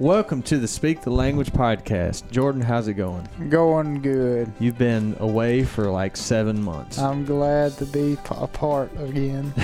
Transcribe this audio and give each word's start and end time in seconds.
Welcome 0.00 0.42
to 0.44 0.58
the 0.58 0.66
Speak 0.66 1.02
the 1.02 1.10
Language 1.10 1.52
podcast. 1.52 2.28
Jordan, 2.32 2.60
how's 2.60 2.88
it 2.88 2.94
going? 2.94 3.28
Going 3.48 4.02
good. 4.02 4.52
You've 4.58 4.76
been 4.76 5.16
away 5.20 5.62
for 5.62 5.88
like 5.90 6.16
seven 6.16 6.60
months. 6.62 6.98
I'm 6.98 7.24
glad 7.24 7.76
to 7.78 7.86
be 7.86 8.16
p- 8.16 8.34
apart 8.36 8.90
again. 8.98 9.54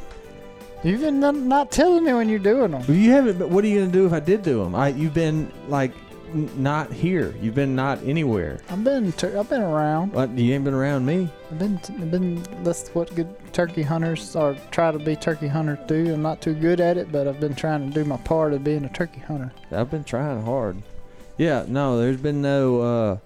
You've 0.84 1.00
been 1.00 1.22
n- 1.22 1.48
not 1.48 1.72
telling 1.72 2.04
me 2.04 2.12
when 2.12 2.28
you're 2.28 2.38
doing 2.38 2.70
them. 2.70 2.84
You 2.88 3.10
haven't. 3.10 3.38
But 3.40 3.50
what 3.50 3.64
are 3.64 3.66
you 3.66 3.80
gonna 3.80 3.90
do 3.90 4.06
if 4.06 4.12
I 4.12 4.20
did 4.20 4.42
do 4.42 4.62
them? 4.62 4.74
I 4.76 4.88
you've 4.88 5.14
been 5.14 5.50
like 5.68 5.90
not 6.34 6.92
here. 6.92 7.34
You've 7.40 7.54
been 7.54 7.74
not 7.76 7.98
anywhere. 8.04 8.60
I've 8.70 8.82
been 8.84 9.12
tur- 9.12 9.38
I've 9.38 9.48
been 9.48 9.62
around. 9.62 10.12
What? 10.12 10.30
You 10.30 10.54
ain't 10.54 10.64
been 10.64 10.74
around 10.74 11.06
me. 11.06 11.28
I've 11.50 11.58
been 11.58 11.78
t- 11.78 11.94
I've 11.94 12.10
been 12.10 12.42
that's 12.62 12.88
what 12.90 13.14
good 13.14 13.28
turkey 13.52 13.82
hunters 13.82 14.34
or 14.36 14.56
try 14.70 14.90
to 14.92 14.98
be 14.98 15.16
turkey 15.16 15.48
hunters 15.48 15.78
do. 15.86 16.12
I'm 16.14 16.22
not 16.22 16.40
too 16.40 16.54
good 16.54 16.80
at 16.80 16.96
it, 16.96 17.10
but 17.12 17.26
I've 17.28 17.40
been 17.40 17.54
trying 17.54 17.88
to 17.88 17.94
do 17.94 18.04
my 18.04 18.16
part 18.18 18.52
of 18.52 18.64
being 18.64 18.84
a 18.84 18.88
turkey 18.88 19.20
hunter. 19.20 19.52
I've 19.70 19.90
been 19.90 20.04
trying 20.04 20.42
hard. 20.44 20.82
Yeah. 21.38 21.64
No, 21.68 21.98
there's 21.98 22.16
been 22.20 22.42
no. 22.42 22.80
uh 22.80 23.18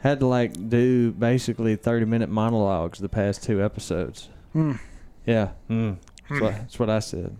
Had 0.00 0.20
to 0.20 0.26
like 0.26 0.68
do 0.68 1.12
basically 1.12 1.76
30 1.76 2.04
minute 2.06 2.28
monologues 2.28 2.98
the 2.98 3.08
past 3.08 3.42
two 3.42 3.62
episodes. 3.64 4.28
Hmm. 4.52 4.72
Yeah. 5.26 5.50
Mm. 5.68 5.98
That's, 6.28 6.40
what, 6.40 6.52
that's 6.52 6.78
what 6.78 6.90
I 6.90 6.98
said. 7.00 7.36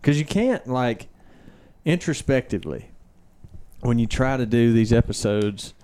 Because 0.00 0.18
you 0.18 0.24
can't, 0.24 0.66
like, 0.66 1.08
introspectively, 1.84 2.90
when 3.80 3.98
you 3.98 4.06
try 4.06 4.36
to 4.36 4.46
do 4.46 4.72
these 4.72 4.92
episodes 4.92 5.74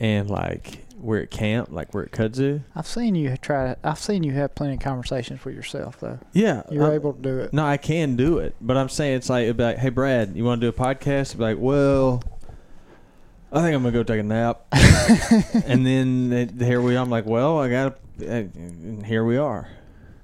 and, 0.00 0.28
like, 0.30 0.84
we're 1.00 1.22
at 1.22 1.30
camp, 1.30 1.68
like 1.70 1.94
we're 1.94 2.02
at 2.02 2.10
kudzu. 2.10 2.60
I've 2.74 2.86
seen 2.88 3.14
you 3.14 3.36
try. 3.36 3.76
I've 3.84 4.00
seen 4.00 4.24
you 4.24 4.32
have 4.32 4.56
plenty 4.56 4.74
of 4.74 4.80
conversations 4.80 5.44
with 5.44 5.54
yourself 5.54 6.00
though. 6.00 6.18
Yeah. 6.32 6.64
You're 6.72 6.86
I'm- 6.86 6.94
able 6.94 7.12
to 7.12 7.22
do 7.22 7.38
it. 7.38 7.52
No, 7.52 7.64
I 7.64 7.76
can 7.76 8.16
do 8.16 8.38
it. 8.38 8.56
But 8.60 8.76
I'm 8.76 8.88
saying 8.88 9.18
it's 9.18 9.30
like, 9.30 9.44
it'd 9.44 9.56
be 9.56 9.62
like 9.62 9.78
hey, 9.78 9.90
Brad, 9.90 10.34
you 10.34 10.44
want 10.44 10.60
to 10.60 10.68
do 10.70 10.76
a 10.76 10.84
podcast? 10.84 11.26
It'd 11.28 11.38
be 11.38 11.44
like, 11.44 11.58
well, 11.60 12.20
I 13.52 13.62
think 13.62 13.76
I'm 13.76 13.82
going 13.82 13.94
to 13.94 13.98
go 14.00 14.02
take 14.02 14.18
a 14.18 14.24
nap. 14.24 14.62
and 15.66 15.86
then 15.86 16.32
it, 16.32 16.60
here 16.60 16.82
we 16.82 16.96
are. 16.96 17.00
I'm 17.00 17.10
like, 17.10 17.26
well, 17.26 17.58
I 17.60 17.70
got 17.70 17.96
to, 18.18 18.28
and 18.28 19.06
here 19.06 19.24
we 19.24 19.36
are. 19.36 19.68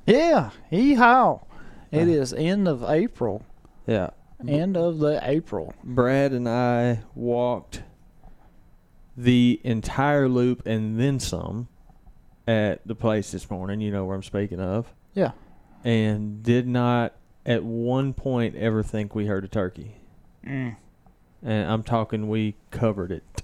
Yeah. 0.06 0.50
Yeehaw! 0.72 1.40
It 1.92 2.08
Uh. 2.08 2.10
is 2.10 2.32
end 2.32 2.66
of 2.66 2.82
April. 2.82 3.44
Yeah. 3.86 4.10
End 4.48 4.76
of 4.76 4.98
the 4.98 5.20
April. 5.22 5.74
Brad 5.82 6.32
and 6.32 6.48
I 6.48 7.00
walked 7.14 7.82
the 9.16 9.60
entire 9.64 10.28
loop 10.28 10.66
and 10.66 10.98
then 10.98 11.20
some 11.20 11.68
at 12.46 12.86
the 12.86 12.94
place 12.94 13.30
this 13.30 13.50
morning. 13.50 13.80
You 13.80 13.90
know 13.90 14.04
where 14.04 14.16
I'm 14.16 14.22
speaking 14.22 14.60
of. 14.60 14.92
Yeah. 15.14 15.32
And 15.84 16.42
did 16.42 16.66
not 16.66 17.14
at 17.46 17.62
one 17.62 18.14
point 18.14 18.56
ever 18.56 18.82
think 18.82 19.14
we 19.14 19.26
heard 19.26 19.44
a 19.44 19.48
turkey. 19.48 19.96
Mm. 20.46 20.76
And 21.42 21.70
I'm 21.70 21.82
talking 21.82 22.28
we 22.28 22.56
covered 22.70 23.12
it. 23.12 23.42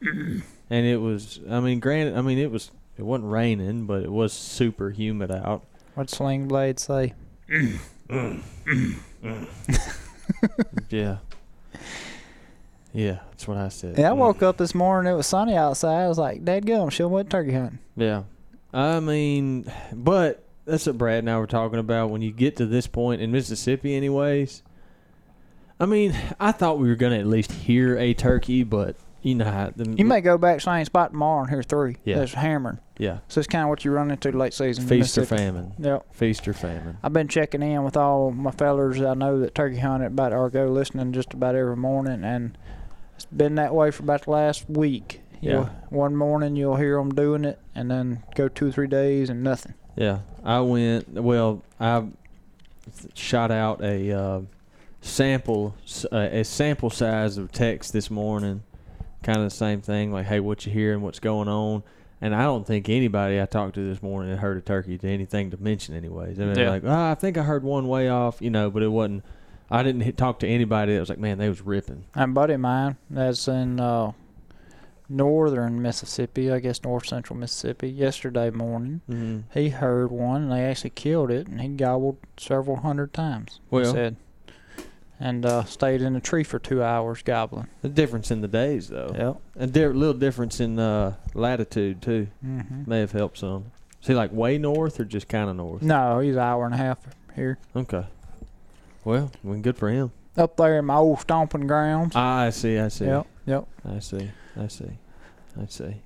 and 0.02 0.42
it 0.86 0.98
was 0.98 1.40
I 1.48 1.60
mean 1.60 1.80
granted 1.80 2.16
I 2.16 2.22
mean 2.22 2.38
it 2.38 2.50
was 2.50 2.70
it 2.98 3.02
wasn't 3.02 3.30
raining, 3.30 3.86
but 3.86 4.02
it 4.02 4.12
was 4.12 4.32
super 4.32 4.90
humid 4.90 5.30
out. 5.30 5.64
What'd 5.94 6.10
Sling 6.10 6.48
Blade 6.48 6.78
say? 6.80 7.14
Yeah. 10.90 11.18
Yeah, 12.92 13.20
that's 13.30 13.48
what 13.48 13.56
I 13.56 13.68
said. 13.68 13.96
Yeah, 13.98 14.10
I 14.10 14.12
woke 14.12 14.42
up 14.42 14.58
this 14.58 14.74
morning. 14.74 15.10
It 15.10 15.16
was 15.16 15.26
sunny 15.26 15.56
outside. 15.56 16.04
I 16.04 16.08
was 16.08 16.18
like, 16.18 16.44
"Dad, 16.44 16.66
gum, 16.66 16.90
she 16.90 17.02
went 17.04 17.30
turkey 17.30 17.52
hunting." 17.52 17.78
Yeah. 17.96 18.24
I 18.74 19.00
mean, 19.00 19.70
but 19.92 20.44
that's 20.66 20.86
what 20.86 20.98
Brad 20.98 21.20
and 21.20 21.30
I 21.30 21.38
were 21.38 21.46
talking 21.46 21.78
about. 21.78 22.10
When 22.10 22.20
you 22.20 22.32
get 22.32 22.56
to 22.56 22.66
this 22.66 22.86
point 22.86 23.22
in 23.22 23.32
Mississippi, 23.32 23.94
anyways, 23.94 24.62
I 25.80 25.86
mean, 25.86 26.14
I 26.38 26.52
thought 26.52 26.78
we 26.78 26.88
were 26.88 26.94
going 26.94 27.12
to 27.12 27.18
at 27.18 27.26
least 27.26 27.52
hear 27.52 27.96
a 27.96 28.12
turkey, 28.14 28.62
but 28.62 28.96
you 29.22 29.34
know 29.36 29.44
how. 29.44 29.72
The, 29.74 29.94
You 29.96 30.04
may 30.04 30.20
go 30.20 30.36
back 30.38 30.60
same 30.60 30.84
spot 30.84 31.12
tomorrow 31.12 31.40
and 31.42 31.50
hear 31.50 31.62
three. 31.62 31.96
Yeah. 32.04 32.18
That's 32.18 32.34
hammering. 32.34 32.78
Yeah. 32.98 33.18
So 33.28 33.38
it's 33.40 33.48
kind 33.48 33.62
of 33.64 33.68
what 33.70 33.84
you 33.84 33.90
run 33.92 34.10
into 34.10 34.30
late 34.32 34.52
season. 34.54 34.86
Feast 34.86 35.16
or 35.18 35.24
famine. 35.24 35.72
Yep. 35.78 36.14
Feast 36.14 36.46
or 36.48 36.52
famine. 36.52 36.98
I've 37.02 37.12
been 37.12 37.28
checking 37.28 37.62
in 37.62 37.82
with 37.84 37.96
all 37.96 38.30
my 38.30 38.50
fellers 38.50 39.00
I 39.00 39.14
know 39.14 39.40
that 39.40 39.54
turkey 39.54 39.78
hunt 39.78 40.04
about 40.04 40.32
or 40.32 40.50
go 40.50 40.66
listening 40.66 41.12
just 41.12 41.32
about 41.34 41.54
every 41.54 41.76
morning, 41.76 42.22
and 42.24 42.56
it's 43.14 43.24
been 43.26 43.54
that 43.56 43.74
way 43.74 43.90
for 43.90 44.02
about 44.02 44.22
the 44.22 44.30
last 44.30 44.68
week. 44.68 45.20
You'll- 45.40 45.62
Yeah. 45.62 45.68
One 45.88 46.14
morning 46.16 46.54
you'll 46.56 46.76
hear 46.76 46.96
them 46.98 47.10
doing 47.14 47.44
it, 47.44 47.58
and 47.74 47.90
then 47.90 48.22
go 48.34 48.48
two 48.48 48.68
or 48.68 48.72
three 48.72 48.86
days 48.86 49.28
and 49.30 49.42
nothing. 49.42 49.74
Yeah. 49.96 50.20
I 50.44 50.60
went, 50.60 51.08
well, 51.14 51.62
I 51.80 52.04
shot 53.14 53.50
out 53.50 53.82
a 53.82 54.12
uh, 54.12 54.40
sample, 55.00 55.74
uh, 56.10 56.16
a 56.30 56.44
sample 56.44 56.90
size 56.90 57.36
of 57.38 57.52
text 57.52 57.92
this 57.92 58.10
morning. 58.10 58.62
Kind 59.22 59.38
of 59.38 59.44
the 59.44 59.50
same 59.50 59.80
thing, 59.80 60.12
like, 60.12 60.26
hey, 60.26 60.40
what 60.40 60.66
you 60.66 60.72
hearing? 60.72 61.00
What's 61.00 61.20
going 61.20 61.48
on? 61.48 61.82
And 62.20 62.34
I 62.34 62.42
don't 62.42 62.66
think 62.66 62.88
anybody 62.88 63.40
I 63.40 63.46
talked 63.46 63.74
to 63.74 63.88
this 63.88 64.02
morning 64.02 64.30
had 64.30 64.38
heard 64.40 64.56
a 64.56 64.60
turkey 64.60 64.96
to 64.98 65.08
anything 65.08 65.50
to 65.50 65.56
mention, 65.56 65.94
anyways. 65.96 66.38
I 66.40 66.44
mean, 66.44 66.58
Yeah. 66.58 66.70
like, 66.70 66.84
oh, 66.84 67.10
I 67.10 67.14
think 67.14 67.36
I 67.36 67.42
heard 67.42 67.64
one 67.64 67.88
way 67.88 68.08
off, 68.08 68.40
you 68.40 68.50
know, 68.50 68.70
but 68.70 68.82
it 68.82 68.88
wasn't. 68.88 69.24
I 69.70 69.82
didn't 69.82 70.02
hit, 70.02 70.16
talk 70.16 70.38
to 70.40 70.46
anybody 70.46 70.94
that 70.94 71.00
was 71.00 71.08
like, 71.08 71.18
man, 71.18 71.38
they 71.38 71.48
was 71.48 71.62
ripping. 71.62 72.04
And 72.14 72.30
a 72.30 72.34
buddy 72.34 72.54
of 72.54 72.60
mine 72.60 72.96
that's 73.10 73.48
in 73.48 73.80
uh, 73.80 74.12
northern 75.08 75.80
Mississippi, 75.82 76.50
I 76.50 76.58
guess 76.60 76.82
north 76.84 77.06
central 77.06 77.38
Mississippi, 77.38 77.88
yesterday 77.90 78.50
morning, 78.50 79.00
Mm-hmm. 79.10 79.58
he 79.58 79.70
heard 79.70 80.10
one 80.10 80.42
and 80.42 80.52
they 80.52 80.64
actually 80.64 80.90
killed 80.90 81.30
it 81.30 81.46
and 81.46 81.60
he 81.60 81.68
gobbled 81.68 82.18
several 82.36 82.76
hundred 82.78 83.12
times. 83.12 83.60
he 83.70 83.76
Well. 83.76 83.92
said. 83.92 84.16
And 85.24 85.46
uh, 85.46 85.62
stayed 85.64 86.02
in 86.02 86.16
a 86.16 86.20
tree 86.20 86.42
for 86.42 86.58
two 86.58 86.82
hours 86.82 87.22
gobbling. 87.22 87.68
The 87.80 87.88
difference 87.88 88.32
in 88.32 88.40
the 88.40 88.48
days, 88.48 88.88
though, 88.88 89.14
Yep. 89.56 89.62
a 89.62 89.66
di- 89.68 89.86
little 89.86 90.14
difference 90.14 90.58
in 90.58 90.78
uh, 90.80 91.14
latitude 91.34 92.02
too, 92.02 92.26
hmm 92.40 92.82
may 92.86 92.98
have 92.98 93.12
helped 93.12 93.38
some. 93.38 93.66
Is 94.00 94.08
he 94.08 94.14
like 94.14 94.32
way 94.32 94.58
north 94.58 94.98
or 94.98 95.04
just 95.04 95.28
kind 95.28 95.48
of 95.48 95.54
north? 95.54 95.80
No, 95.82 96.18
he's 96.18 96.34
an 96.34 96.40
hour 96.42 96.64
and 96.64 96.74
a 96.74 96.76
half 96.76 96.98
here. 97.36 97.56
Okay. 97.76 98.04
Well, 99.04 99.30
well, 99.44 99.60
good 99.60 99.76
for 99.76 99.90
him. 99.90 100.10
Up 100.36 100.56
there 100.56 100.78
in 100.78 100.86
my 100.86 100.96
old 100.96 101.20
stomping 101.20 101.68
grounds. 101.68 102.14
Ah, 102.16 102.40
I 102.40 102.50
see. 102.50 102.78
I 102.80 102.88
see. 102.88 103.04
Yep. 103.04 103.26
Yep. 103.46 103.68
I 103.88 103.98
see. 104.00 104.30
I 104.58 104.66
see. 104.66 104.98
I 105.60 105.66
see. 105.66 106.02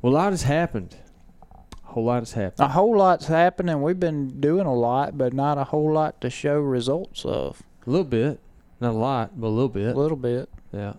Well, 0.00 0.12
a 0.12 0.14
lot 0.14 0.30
has 0.32 0.44
happened. 0.44 0.96
A 1.52 1.88
whole 1.88 2.04
lot 2.04 2.20
has 2.20 2.32
happened. 2.32 2.60
A 2.66 2.68
whole 2.72 2.96
lot's 2.96 3.26
happened 3.26 3.68
and 3.68 3.82
we've 3.82 4.00
been 4.00 4.40
doing 4.40 4.66
a 4.66 4.74
lot, 4.74 5.18
but 5.18 5.32
not 5.34 5.58
a 5.58 5.64
whole 5.64 5.92
lot 5.92 6.20
to 6.22 6.30
show 6.30 6.58
results 6.60 7.24
of. 7.26 7.62
A 7.86 7.90
little 7.90 8.04
bit, 8.06 8.40
not 8.84 8.94
a 8.94 8.98
lot, 8.98 9.40
but 9.40 9.46
a 9.46 9.48
little 9.48 9.68
bit. 9.68 9.94
A 9.94 9.98
little 9.98 10.16
bit. 10.16 10.48
Yeah. 10.72 10.94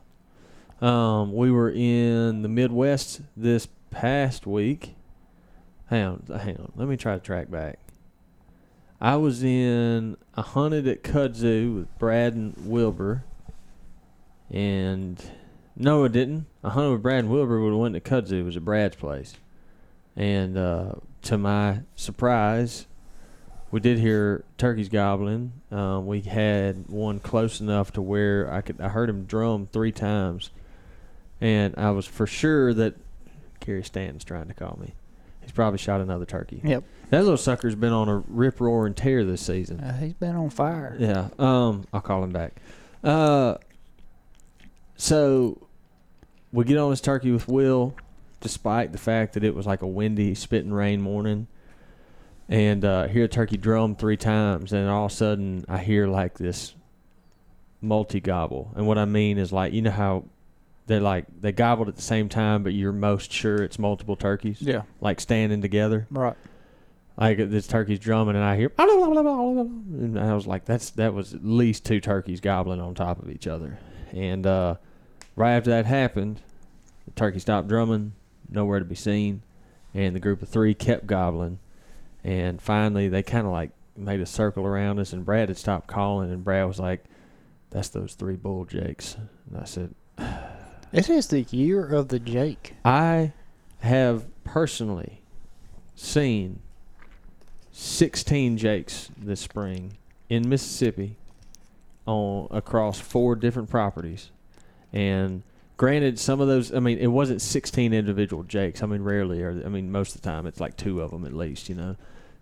Um, 0.82 1.34
we 1.34 1.52
were 1.52 1.72
in 1.72 2.42
the 2.42 2.50
Midwest 2.50 3.22
this 3.38 3.68
past 3.92 4.46
week. 4.46 4.96
Hang 5.88 6.06
on, 6.06 6.40
hang 6.40 6.58
on. 6.58 6.72
Let 6.76 6.88
me 6.88 6.98
try 6.98 7.14
to 7.14 7.20
track 7.20 7.50
back. 7.50 7.80
I 9.00 9.18
was 9.18 9.44
in 9.44 10.18
I 10.36 10.42
hunted 10.42 10.88
at 10.88 11.04
Kudzu 11.04 11.76
with 11.76 12.00
Brad 12.00 12.34
and 12.34 12.56
Wilbur, 12.66 13.24
and 14.50 15.24
no, 15.76 16.06
I 16.06 16.08
didn't. 16.08 16.48
I 16.64 16.70
hunted 16.70 16.92
with 16.94 17.04
Brad 17.04 17.20
and 17.20 17.30
Wilbur. 17.30 17.62
We 17.62 17.76
went 17.76 17.94
to 17.94 18.02
Kudzu. 18.02 18.40
It 18.40 18.44
was 18.44 18.58
at 18.58 18.66
Brad's 18.66 18.96
place, 18.96 19.36
and 20.16 20.58
uh, 20.58 20.94
to 21.24 21.38
my 21.38 21.82
surprise, 21.96 22.88
we 23.76 23.82
did 23.82 24.00
hear 24.00 24.46
turkeys 24.58 24.88
gobbling. 24.88 25.52
Um, 25.70 26.08
we 26.08 26.22
had 26.22 26.88
one 26.88 27.20
close 27.20 27.60
enough 27.60 27.92
to 27.92 28.02
where 28.02 28.50
I 28.50 28.62
could. 28.62 28.80
I 28.80 28.88
heard 28.88 29.10
him 29.10 29.26
drum 29.26 29.68
three 29.70 29.92
times, 29.92 30.50
and 31.42 31.76
I 31.78 31.92
was 31.92 32.06
for 32.06 32.26
sure 32.26 32.74
that 32.74 32.96
Gary 33.60 33.84
Stanton's 33.84 34.24
trying 34.24 34.48
to 34.48 34.54
call 34.54 34.80
me. 34.80 34.94
He's 35.42 35.52
probably 35.52 35.78
shot 35.78 36.00
another 36.00 36.24
turkey. 36.24 36.62
Yep. 36.64 36.86
That 37.10 37.24
little 37.24 37.36
sucker's 37.36 37.76
been 37.76 37.92
on 37.92 38.08
a 38.08 38.20
rip 38.30 38.62
roar 38.62 38.86
and 38.86 38.96
tear 38.96 39.26
this 39.26 39.42
season. 39.42 39.82
Uh, 39.82 39.98
he's 39.98 40.14
been 40.14 40.38
on 40.38 40.52
fire. 40.52 40.96
Yeah. 40.98 41.28
Um, 41.38 41.86
I'll 41.92 42.00
call 42.00 42.24
him 42.24 42.32
back. 42.32 42.54
Uh, 43.04 43.56
so 44.96 45.68
we 46.54 46.64
get 46.64 46.78
on 46.78 46.92
this 46.92 47.02
turkey 47.02 47.34
with 47.34 47.50
Will, 47.50 47.94
despite 48.40 48.94
the 48.94 48.98
fact 49.00 49.34
that 49.34 49.44
it 49.44 49.54
was 49.54 49.66
like 49.66 49.82
a 49.82 49.88
windy, 49.88 50.34
spitting 50.34 50.72
rain 50.72 51.02
morning, 51.02 51.48
and 52.50 52.84
uh, 52.86 53.08
hear 53.08 53.26
a 53.26 53.28
turkey 53.28 53.58
drum 53.58 53.96
three 53.96 54.18
times, 54.18 54.74
and 54.74 54.88
all 54.90 55.06
of 55.06 55.12
a 55.12 55.16
sudden 55.16 55.66
I 55.68 55.80
hear 55.80 56.08
like 56.08 56.38
this 56.38 56.74
multi 57.82 58.20
gobble, 58.20 58.72
and 58.76 58.88
what 58.88 58.98
I 58.98 59.06
mean 59.06 59.38
is 59.38 59.52
like 59.52 59.74
you 59.74 59.82
know 59.82 59.92
how 59.92 60.26
they 60.88 61.00
like 61.00 61.26
they 61.42 61.52
gobbled 61.52 61.88
at 61.88 61.96
the 61.96 62.02
same 62.02 62.30
time, 62.30 62.64
but 62.64 62.74
you're 62.74 62.92
most 62.92 63.32
sure 63.32 63.56
it's 63.58 63.80
multiple 63.80 64.16
turkeys, 64.16 64.62
Yeah. 64.62 64.84
like 65.02 65.20
standing 65.20 65.62
together? 65.62 66.08
Right. 66.12 66.36
like 67.18 67.38
this 67.50 67.66
turkey's 67.66 68.00
drumming 68.00 68.36
and 68.36 68.44
I 68.44 68.56
hear 68.58 68.72
and 68.78 70.20
I 70.20 70.34
was 70.34 70.46
like 70.46 70.66
that's 70.66 70.90
that 70.92 71.14
was 71.14 71.34
at 71.34 71.46
least 71.46 71.86
two 71.86 72.00
turkeys 72.02 72.40
gobbling 72.42 72.82
on 72.82 72.94
top 72.94 73.22
of 73.22 73.30
each 73.32 73.48
other. 73.48 73.80
And 74.12 74.46
uh, 74.46 74.76
right 75.36 75.54
after 75.54 75.70
that 75.72 75.86
happened 75.86 76.42
the 77.06 77.12
turkey 77.12 77.40
stopped 77.40 77.68
drumming 77.68 78.14
nowhere 78.50 78.80
to 78.80 78.86
be 78.86 78.96
seen 78.96 79.42
and 79.94 80.14
the 80.16 80.20
group 80.20 80.42
of 80.42 80.50
three 80.50 80.74
kept 80.74 81.08
gobbling 81.08 81.60
and 82.26 82.60
finally 82.60 83.08
they 83.08 83.22
kind 83.22 83.46
of 83.46 83.54
like 83.54 83.70
made 83.96 84.20
a 84.20 84.26
circle 84.26 84.66
around 84.66 85.00
us 85.00 85.14
and 85.14 85.24
Brad 85.24 85.48
had 85.48 85.58
stopped 85.58 85.88
calling 85.88 86.32
and 86.32 86.44
Brad 86.44 86.68
was 86.68 86.80
like 86.80 87.06
That's 87.70 87.90
those 87.90 88.16
three 88.16 88.36
bull 88.36 88.66
jakes. 88.66 89.16
And 89.16 89.62
I 89.62 89.66
said, 89.66 89.94
It 90.92 91.10
is 91.10 91.28
the 91.28 91.42
year 91.42 91.86
of 91.86 92.08
the 92.08 92.20
Jake. 92.20 92.74
I 92.84 93.34
have 93.80 94.26
personally 94.44 95.22
seen 95.94 96.62
16 97.72 98.58
jakes 98.58 99.12
this 99.18 99.42
spring 99.42 99.98
in 100.30 100.50
Mississippi 100.50 101.18
on 102.06 102.48
across 102.50 103.00
four 103.00 103.36
different 103.36 103.70
properties. 103.70 104.32
And 104.92 105.44
granted 105.78 106.18
some 106.18 106.42
of 106.42 106.48
those 106.48 106.74
I 106.74 106.80
mean 106.80 106.98
it 106.98 107.08
wasn't 107.08 107.42
16 107.42 107.94
individual 107.94 108.42
jakes. 108.42 108.82
I 108.82 108.88
mean 108.88 109.04
rarely 109.04 109.44
or 109.44 109.62
I 109.64 109.70
mean 109.70 109.92
most 109.92 110.16
of 110.16 110.22
the 110.22 110.28
time 110.28 110.48
it's 110.48 110.60
like 110.60 110.76
two 110.76 111.02
of 111.02 111.12
them 111.12 111.24
at 111.24 111.34
least, 111.34 111.70
you 111.70 111.76
know. 111.76 111.96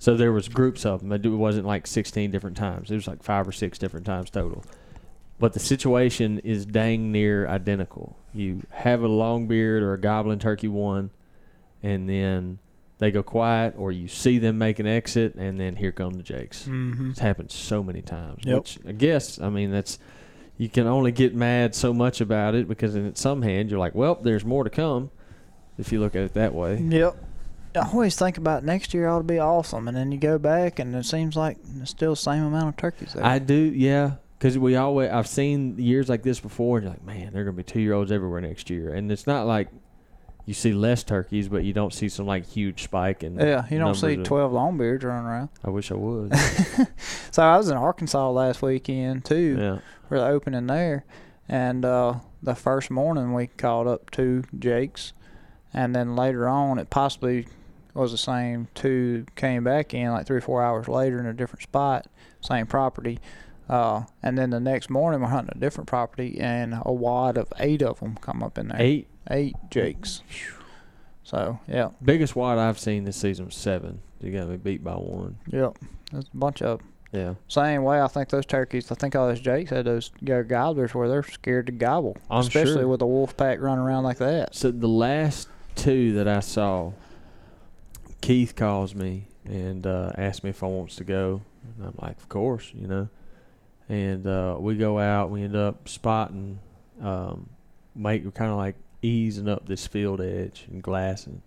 So 0.04 0.18
there 0.18 0.34
was 0.34 0.50
groups 0.50 0.86
of 0.86 1.00
them. 1.00 1.14
It 1.14 1.26
wasn't 1.26 1.66
like 1.66 1.88
16 1.88 2.30
different 2.30 2.58
times. 2.58 2.92
It 2.92 2.96
was 2.96 3.08
like 3.08 3.24
5 3.24 3.48
or 3.48 3.54
6 3.54 3.78
different 3.78 4.06
times 4.06 4.30
total. 4.30 4.66
But 5.40 5.54
the 5.54 5.62
situation 5.62 6.40
is 6.40 6.66
dang 6.66 7.14
near 7.14 7.48
identical. 7.48 8.18
You 8.34 8.64
have 8.72 9.02
a 9.02 9.08
long 9.08 9.48
beard 9.48 9.82
or 9.82 9.94
a 9.94 9.98
goblin 9.98 10.40
turkey 10.40 10.68
one 10.68 11.12
and 11.82 12.10
then 12.10 12.60
they 12.98 13.12
go 13.12 13.24
quiet, 13.24 13.76
or 13.78 13.94
you 13.94 14.10
see 14.10 14.40
them 14.40 14.58
make 14.58 14.80
an 14.80 14.88
exit, 14.88 15.36
and 15.36 15.58
then 15.58 15.78
here 15.78 15.94
come 15.94 16.16
the 16.16 16.24
Jakes. 16.24 16.64
Mm-hmm. 16.64 17.12
It's 17.12 17.20
happened 17.20 17.52
so 17.52 17.82
many 17.82 18.02
times. 18.02 18.44
Yep. 18.44 18.58
Which 18.58 18.80
I 18.86 18.92
guess, 18.92 19.40
I 19.40 19.48
mean, 19.48 19.72
that's 19.72 20.00
you 20.58 20.68
can 20.68 20.86
only 20.86 21.14
get 21.14 21.34
mad 21.34 21.76
so 21.76 21.94
much 21.94 22.20
about 22.20 22.56
it 22.56 22.68
because 22.68 22.94
in 22.96 23.16
some 23.16 23.42
hand 23.42 23.70
you're 23.70 23.80
like, 23.80 23.96
well, 23.96 24.16
there's 24.16 24.44
more 24.44 24.66
to 24.66 24.70
come. 24.70 25.12
If 25.78 25.94
you 25.94 26.02
look 26.02 26.14
at 26.14 26.24
it 26.24 26.34
that 26.34 26.54
way, 26.54 26.78
Yep. 26.78 27.16
I 27.76 27.88
always 27.92 28.16
think 28.16 28.38
about 28.38 28.64
next 28.64 28.94
year 28.94 29.08
ought 29.08 29.20
to 29.20 29.24
be 29.24 29.40
awesome, 29.40 29.88
and 29.88 29.96
then 29.98 30.12
you 30.12 30.18
go 30.18 30.38
back 30.38 30.80
and 30.80 30.96
it 30.96 31.06
seems 31.06 31.36
like 31.36 31.58
it's 31.82 31.92
still 31.92 32.12
the 32.14 32.18
same 32.18 32.44
amount 32.44 32.70
of 32.70 32.78
turkeys 32.78 33.14
there. 33.14 33.26
I 33.26 33.40
do, 33.40 33.56
yeah. 33.56 34.16
Because 34.38 34.58
we 34.58 34.76
always, 34.76 35.10
I've 35.10 35.28
seen 35.28 35.78
years 35.80 36.10
like 36.10 36.22
this 36.22 36.40
before, 36.40 36.78
and 36.78 36.86
you're 36.86 36.94
like, 36.94 37.06
man, 37.06 37.32
they're 37.34 37.46
gonna 37.46 37.56
be 37.56 37.64
two 37.64 37.80
year 37.80 37.94
olds 37.94 38.12
everywhere 38.12 38.42
next 38.42 38.70
year, 38.70 38.94
and 38.94 39.10
it's 39.12 39.26
not 39.26 39.48
like 39.48 39.70
you 40.46 40.54
see 40.54 40.74
less 40.74 41.04
turkeys, 41.04 41.48
but 41.48 41.64
you 41.64 41.72
don't 41.72 41.94
see 41.94 42.10
some 42.10 42.26
like 42.26 42.46
huge 42.46 42.84
spike 42.84 43.24
in. 43.24 43.36
yeah, 43.40 43.66
you 43.70 43.78
don't 43.78 43.96
see 43.96 44.18
12 44.18 44.52
longbeards 44.52 45.04
running 45.04 45.26
around. 45.26 45.50
I 45.64 45.70
wish 45.70 45.92
I 45.92 45.96
would. 45.96 46.34
So 47.32 47.42
I 47.42 47.58
was 47.58 47.70
in 47.70 47.78
Arkansas 47.78 48.30
last 48.30 48.62
weekend 48.62 49.26
too. 49.26 49.56
yeah. 49.58 49.80
for 50.10 50.20
the 50.20 50.26
opening 50.26 50.68
there. 50.68 51.06
And 51.50 51.84
uh, 51.86 52.16
the 52.44 52.54
first 52.56 52.92
morning 52.92 53.34
we 53.34 53.48
called 53.48 53.88
up 53.88 54.12
two 54.12 54.44
Jakes, 54.60 55.14
and 55.74 55.96
then 55.96 56.16
later 56.16 56.48
on 56.48 56.78
it 56.78 56.90
possibly 56.90 57.48
was 57.94 58.12
the 58.12 58.18
same 58.18 58.68
two 58.74 59.26
came 59.36 59.64
back 59.64 59.94
in 59.94 60.12
like 60.12 60.26
three 60.26 60.38
or 60.38 60.42
four 60.42 60.64
hours 60.64 60.88
later 60.88 61.20
in 61.20 61.26
a 61.26 61.34
different 61.34 61.64
spot, 61.64 62.08
same 62.42 62.66
property. 62.66 63.20
Uh, 63.70 64.04
and 64.22 64.38
then 64.38 64.50
the 64.50 64.60
next 64.60 64.90
morning 64.90 65.22
we're 65.22 65.28
hunting 65.28 65.54
a 65.56 65.60
different 65.60 65.88
property, 65.88 66.40
and 66.40 66.76
a 66.86 66.92
wad 66.92 67.38
of 67.38 67.52
eight 67.60 67.82
of 67.82 68.00
them 68.00 68.16
come 68.18 68.44
up 68.44 68.58
in 68.58 68.68
there. 68.68 68.82
Eight 68.82 69.08
eight 69.30 69.56
Jakes. 69.70 70.22
So 71.24 71.60
yeah, 71.68 71.90
biggest 72.04 72.36
wide 72.36 72.58
I've 72.58 72.80
seen 72.80 73.06
this 73.06 73.18
season 73.18 73.46
was 73.46 73.56
seven. 73.56 74.02
You 74.22 74.32
got 74.32 74.50
me 74.50 74.58
beat 74.58 74.84
by 74.84 74.94
one. 74.94 75.38
yep, 75.48 75.78
there's 76.12 76.26
a 76.26 76.38
bunch 76.38 76.62
of. 76.62 76.82
Yeah. 77.12 77.36
Same 77.48 77.84
way, 77.84 78.02
I 78.02 78.08
think 78.08 78.30
those 78.30 78.46
turkeys. 78.46 78.92
I 78.92 78.96
think 78.96 79.16
all 79.16 79.28
those 79.28 79.40
jakes 79.40 79.70
had 79.70 79.86
those 79.86 80.10
go 80.24 80.44
gobblers 80.44 80.96
where 80.96 81.08
they're 81.08 81.22
scared 81.22 81.68
to 81.68 81.72
gobble, 81.72 82.18
I'm 82.30 82.40
especially 82.40 82.74
sure. 82.74 82.88
with 82.88 83.04
a 83.04 83.08
wolf 83.08 83.38
pack 83.38 83.62
running 83.62 83.86
around 83.86 84.04
like 84.04 84.18
that. 84.18 84.56
So 84.56 84.72
the 84.72 84.88
last 84.88 85.48
two 85.76 86.14
that 86.14 86.28
I 86.28 86.40
saw, 86.40 86.92
Keith 88.24 88.56
calls 88.56 88.96
me 88.96 89.26
and 89.44 89.86
uh, 89.86 90.14
asks 90.18 90.46
me 90.46 90.52
if 90.52 90.64
I 90.64 90.68
wants 90.68 90.96
to 90.96 91.04
go, 91.04 91.42
and 91.78 91.88
I'm 91.88 91.96
like, 92.02 92.16
of 92.18 92.30
course, 92.30 92.72
you 92.74 92.88
know. 92.88 93.10
And 93.90 94.26
uh, 94.26 94.56
we 94.58 94.76
go 94.76 94.98
out. 94.98 95.30
We 95.30 95.44
end 95.44 95.58
up 95.58 95.90
spotting, 95.90 96.60
um, 97.02 97.50
make 97.94 98.34
kind 98.34 98.50
of 98.50 98.56
like 98.56 98.76
easing 99.02 99.50
up 99.50 99.68
this 99.68 99.88
field 99.88 100.22
edge 100.22 100.68
and 100.72 100.82
glassing. 100.82 101.42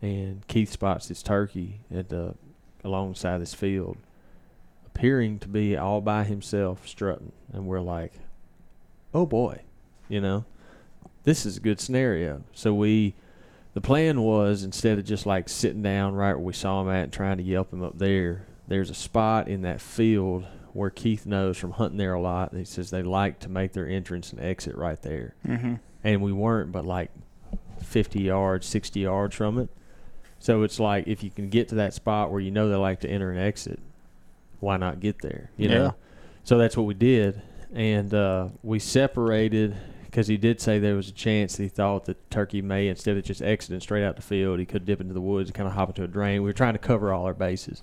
And 0.00 0.48
Keith 0.48 0.70
spots 0.70 1.08
this 1.08 1.22
turkey 1.22 1.80
at 1.94 2.08
the 2.08 2.36
alongside 2.82 3.42
this 3.42 3.52
field, 3.52 3.98
appearing 4.86 5.40
to 5.40 5.48
be 5.48 5.76
all 5.76 6.00
by 6.00 6.24
himself 6.24 6.88
strutting, 6.88 7.32
and 7.52 7.66
we're 7.66 7.80
like, 7.80 8.14
oh 9.12 9.26
boy, 9.26 9.60
you 10.08 10.22
know 10.22 10.46
this 11.24 11.46
is 11.46 11.56
a 11.56 11.60
good 11.60 11.80
scenario. 11.80 12.42
So 12.52 12.74
we, 12.74 13.14
the 13.74 13.80
plan 13.80 14.20
was 14.22 14.62
instead 14.64 14.98
of 14.98 15.04
just 15.04 15.26
like 15.26 15.48
sitting 15.48 15.82
down 15.82 16.14
right 16.14 16.34
where 16.34 16.38
we 16.44 16.52
saw 16.52 16.82
him 16.82 16.88
at 16.90 17.04
and 17.04 17.12
trying 17.12 17.38
to 17.38 17.42
yelp 17.42 17.72
him 17.72 17.82
up 17.82 17.98
there, 17.98 18.46
there's 18.68 18.90
a 18.90 18.94
spot 18.94 19.48
in 19.48 19.62
that 19.62 19.80
field 19.80 20.44
where 20.72 20.90
Keith 20.90 21.26
knows 21.26 21.58
from 21.58 21.72
hunting 21.72 21.98
there 21.98 22.14
a 22.14 22.20
lot. 22.20 22.54
He 22.54 22.64
says 22.64 22.90
they 22.90 23.02
like 23.02 23.40
to 23.40 23.48
make 23.48 23.72
their 23.72 23.88
entrance 23.88 24.32
and 24.32 24.40
exit 24.40 24.76
right 24.76 25.00
there. 25.02 25.34
Mm-hmm. 25.46 25.74
And 26.04 26.22
we 26.22 26.32
weren't 26.32 26.72
but 26.72 26.84
like 26.84 27.10
50 27.82 28.22
yards, 28.22 28.66
60 28.66 29.00
yards 29.00 29.34
from 29.36 29.58
it. 29.58 29.68
So 30.38 30.62
it's 30.62 30.80
like 30.80 31.06
if 31.06 31.22
you 31.22 31.30
can 31.30 31.48
get 31.50 31.68
to 31.68 31.76
that 31.76 31.94
spot 31.94 32.30
where 32.30 32.40
you 32.40 32.50
know 32.50 32.68
they 32.68 32.74
like 32.76 33.00
to 33.00 33.08
enter 33.08 33.30
and 33.30 33.38
exit, 33.38 33.78
why 34.60 34.76
not 34.76 35.00
get 35.00 35.20
there? 35.22 35.50
You 35.56 35.68
Yeah. 35.68 35.78
know. 35.78 35.94
So 36.44 36.58
that's 36.58 36.76
what 36.76 36.86
we 36.86 36.94
did, 36.94 37.40
and 37.72 38.12
uh, 38.12 38.48
we 38.64 38.80
separated 38.80 39.76
because 40.12 40.26
he 40.28 40.36
did 40.36 40.60
say 40.60 40.78
there 40.78 40.94
was 40.94 41.08
a 41.08 41.12
chance 41.12 41.56
that 41.56 41.62
he 41.62 41.68
thought 41.70 42.04
that 42.04 42.30
turkey 42.30 42.60
may 42.60 42.86
instead 42.88 43.16
of 43.16 43.24
just 43.24 43.40
exiting 43.40 43.80
straight 43.80 44.04
out 44.04 44.14
the 44.14 44.20
field, 44.22 44.58
he 44.60 44.66
could 44.66 44.84
dip 44.84 45.00
into 45.00 45.14
the 45.14 45.22
woods 45.22 45.48
and 45.48 45.54
kind 45.54 45.66
of 45.66 45.74
hop 45.74 45.88
into 45.88 46.04
a 46.04 46.06
drain. 46.06 46.42
We 46.42 46.48
were 46.50 46.52
trying 46.52 46.74
to 46.74 46.78
cover 46.78 47.12
all 47.14 47.24
our 47.24 47.32
bases, 47.32 47.82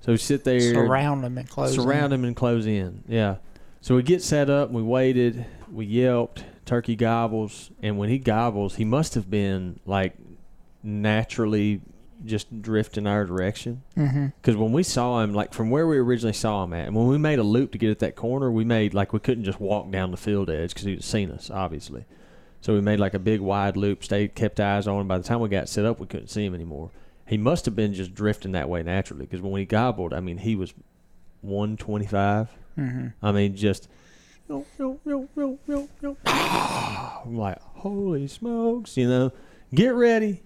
so 0.00 0.10
we 0.12 0.18
sit 0.18 0.42
there, 0.42 0.60
Surround 0.60 1.22
them 1.22 1.38
and 1.38 1.48
close. 1.48 1.74
surround 1.76 2.12
him 2.12 2.24
and 2.24 2.34
close 2.36 2.66
in. 2.66 3.04
Yeah. 3.06 3.36
So 3.80 3.94
we 3.96 4.02
get 4.02 4.22
set 4.22 4.50
up. 4.50 4.70
We 4.70 4.82
waited. 4.82 5.46
We 5.70 5.86
yelped. 5.86 6.44
Turkey 6.64 6.94
gobbles, 6.94 7.70
and 7.82 7.98
when 7.98 8.08
he 8.08 8.18
gobbles, 8.18 8.76
he 8.76 8.84
must 8.84 9.14
have 9.14 9.28
been 9.28 9.80
like 9.86 10.14
naturally 10.82 11.80
just 12.24 12.62
drifting 12.62 13.06
our 13.06 13.24
direction. 13.24 13.82
Mm-hmm. 13.96 14.26
Because 14.40 14.56
when 14.56 14.72
we 14.72 14.82
saw 14.82 15.20
him, 15.20 15.34
like 15.34 15.52
from 15.52 15.70
where 15.70 15.86
we 15.86 15.98
originally 15.98 16.32
saw 16.32 16.64
him 16.64 16.72
at, 16.72 16.86
and 16.86 16.96
when 16.96 17.06
we 17.06 17.18
made 17.18 17.38
a 17.38 17.44
loop 17.44 17.72
to 17.72 17.78
get 17.78 17.90
at 17.90 17.98
that 18.00 18.16
corner, 18.16 18.50
we 18.50 18.64
made 18.64 18.94
like 18.94 19.12
we 19.12 19.20
couldn't 19.20 19.44
just 19.44 19.60
walk 19.60 19.90
down 19.90 20.10
the 20.10 20.16
field 20.16 20.50
edge 20.50 20.70
because 20.74 20.84
he'd 20.84 21.04
seen 21.04 21.30
us, 21.30 21.50
obviously. 21.50 22.04
So 22.60 22.74
we 22.74 22.80
made 22.80 23.00
like 23.00 23.14
a 23.14 23.18
big 23.18 23.40
wide 23.40 23.76
loop, 23.76 24.04
stayed, 24.04 24.34
kept 24.34 24.60
eyes 24.60 24.86
on 24.86 25.00
him. 25.00 25.08
By 25.08 25.18
the 25.18 25.24
time 25.24 25.40
we 25.40 25.48
got 25.48 25.68
set 25.68 25.84
up, 25.84 25.98
we 25.98 26.06
couldn't 26.06 26.28
see 26.28 26.44
him 26.44 26.54
anymore. 26.54 26.90
He 27.26 27.36
must 27.36 27.64
have 27.64 27.74
been 27.74 27.92
just 27.92 28.14
drifting 28.14 28.52
that 28.52 28.68
way 28.68 28.82
naturally 28.82 29.24
because 29.26 29.40
when 29.40 29.58
he 29.58 29.64
gobbled, 29.64 30.12
I 30.12 30.20
mean, 30.20 30.38
he 30.38 30.54
was 30.54 30.72
125. 31.40 32.48
Mm-hmm. 32.78 33.08
I 33.20 33.32
mean, 33.32 33.56
just. 33.56 33.88
Yo, 34.48 34.64
yo, 34.78 35.00
yo, 35.04 35.28
yo, 35.36 35.58
yo, 35.66 35.88
yo. 36.00 36.16
I'm 36.26 37.36
like, 37.36 37.60
holy 37.60 38.28
smokes, 38.28 38.96
you 38.96 39.08
know, 39.08 39.32
get 39.74 39.94
ready. 39.94 40.42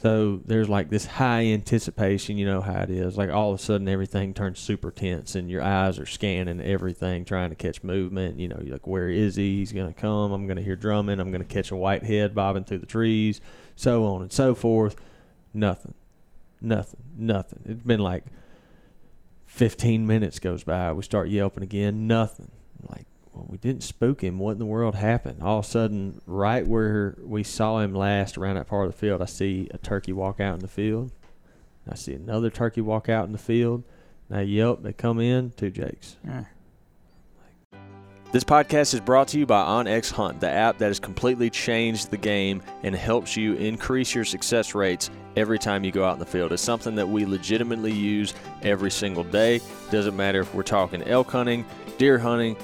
So 0.00 0.40
there's 0.44 0.68
like 0.68 0.90
this 0.90 1.06
high 1.06 1.46
anticipation, 1.46 2.38
you 2.38 2.46
know 2.46 2.60
how 2.60 2.82
it 2.82 2.90
is. 2.90 3.18
Like 3.18 3.30
all 3.30 3.52
of 3.52 3.58
a 3.58 3.62
sudden 3.62 3.88
everything 3.88 4.32
turns 4.32 4.60
super 4.60 4.92
tense 4.92 5.34
and 5.34 5.50
your 5.50 5.60
eyes 5.60 5.98
are 5.98 6.06
scanning 6.06 6.60
everything, 6.60 7.24
trying 7.24 7.50
to 7.50 7.56
catch 7.56 7.82
movement. 7.82 8.38
You 8.38 8.46
know, 8.46 8.60
you're 8.62 8.74
like, 8.74 8.86
where 8.86 9.08
is 9.08 9.34
he? 9.34 9.56
He's 9.56 9.72
going 9.72 9.92
to 9.92 10.00
come. 10.00 10.30
I'm 10.30 10.46
going 10.46 10.56
to 10.56 10.62
hear 10.62 10.76
drumming. 10.76 11.18
I'm 11.18 11.32
going 11.32 11.42
to 11.42 11.52
catch 11.52 11.72
a 11.72 11.76
white 11.76 12.04
head 12.04 12.32
bobbing 12.32 12.62
through 12.62 12.78
the 12.78 12.86
trees, 12.86 13.40
so 13.74 14.04
on 14.04 14.22
and 14.22 14.32
so 14.32 14.54
forth. 14.54 14.94
Nothing. 15.52 15.94
Nothing. 16.60 17.02
Nothing. 17.16 17.62
It's 17.64 17.82
been 17.82 17.98
like 17.98 18.24
15 19.46 20.06
minutes 20.06 20.38
goes 20.38 20.62
by. 20.62 20.92
We 20.92 21.02
start 21.02 21.28
yelping 21.28 21.64
again. 21.64 22.06
Nothing. 22.06 22.52
Like, 22.88 23.06
well, 23.38 23.46
we 23.48 23.58
didn't 23.58 23.84
spook 23.84 24.22
him. 24.22 24.40
What 24.40 24.52
in 24.52 24.58
the 24.58 24.66
world 24.66 24.96
happened? 24.96 25.42
All 25.42 25.60
of 25.60 25.64
a 25.64 25.68
sudden, 25.68 26.20
right 26.26 26.66
where 26.66 27.16
we 27.22 27.44
saw 27.44 27.78
him 27.78 27.94
last 27.94 28.36
around 28.36 28.56
that 28.56 28.66
part 28.66 28.86
of 28.86 28.92
the 28.92 28.98
field, 28.98 29.22
I 29.22 29.26
see 29.26 29.68
a 29.72 29.78
turkey 29.78 30.12
walk 30.12 30.40
out 30.40 30.54
in 30.54 30.60
the 30.60 30.66
field. 30.68 31.12
I 31.88 31.94
see 31.94 32.14
another 32.14 32.50
turkey 32.50 32.80
walk 32.80 33.08
out 33.08 33.26
in 33.26 33.32
the 33.32 33.38
field. 33.38 33.84
And 34.28 34.38
I 34.38 34.42
yelp. 34.42 34.82
They 34.82 34.92
come 34.92 35.20
in. 35.20 35.52
Two 35.52 35.70
jakes. 35.70 36.16
Mm. 36.26 36.46
This 38.32 38.44
podcast 38.44 38.92
is 38.92 39.00
brought 39.00 39.28
to 39.28 39.38
you 39.38 39.46
by 39.46 39.62
OnX 39.62 40.12
Hunt, 40.12 40.40
the 40.40 40.50
app 40.50 40.76
that 40.78 40.88
has 40.88 41.00
completely 41.00 41.48
changed 41.48 42.10
the 42.10 42.18
game 42.18 42.60
and 42.82 42.94
helps 42.94 43.36
you 43.36 43.54
increase 43.54 44.14
your 44.14 44.24
success 44.24 44.74
rates 44.74 45.10
every 45.34 45.58
time 45.58 45.82
you 45.82 45.92
go 45.92 46.04
out 46.04 46.14
in 46.14 46.18
the 46.18 46.26
field. 46.26 46.52
It's 46.52 46.60
something 46.62 46.94
that 46.96 47.08
we 47.08 47.24
legitimately 47.24 47.92
use 47.92 48.34
every 48.62 48.90
single 48.90 49.24
day. 49.24 49.62
Doesn't 49.90 50.14
matter 50.14 50.40
if 50.40 50.52
we're 50.54 50.62
talking 50.62 51.02
elk 51.04 51.30
hunting, 51.30 51.64
deer 51.96 52.18
hunting, 52.18 52.56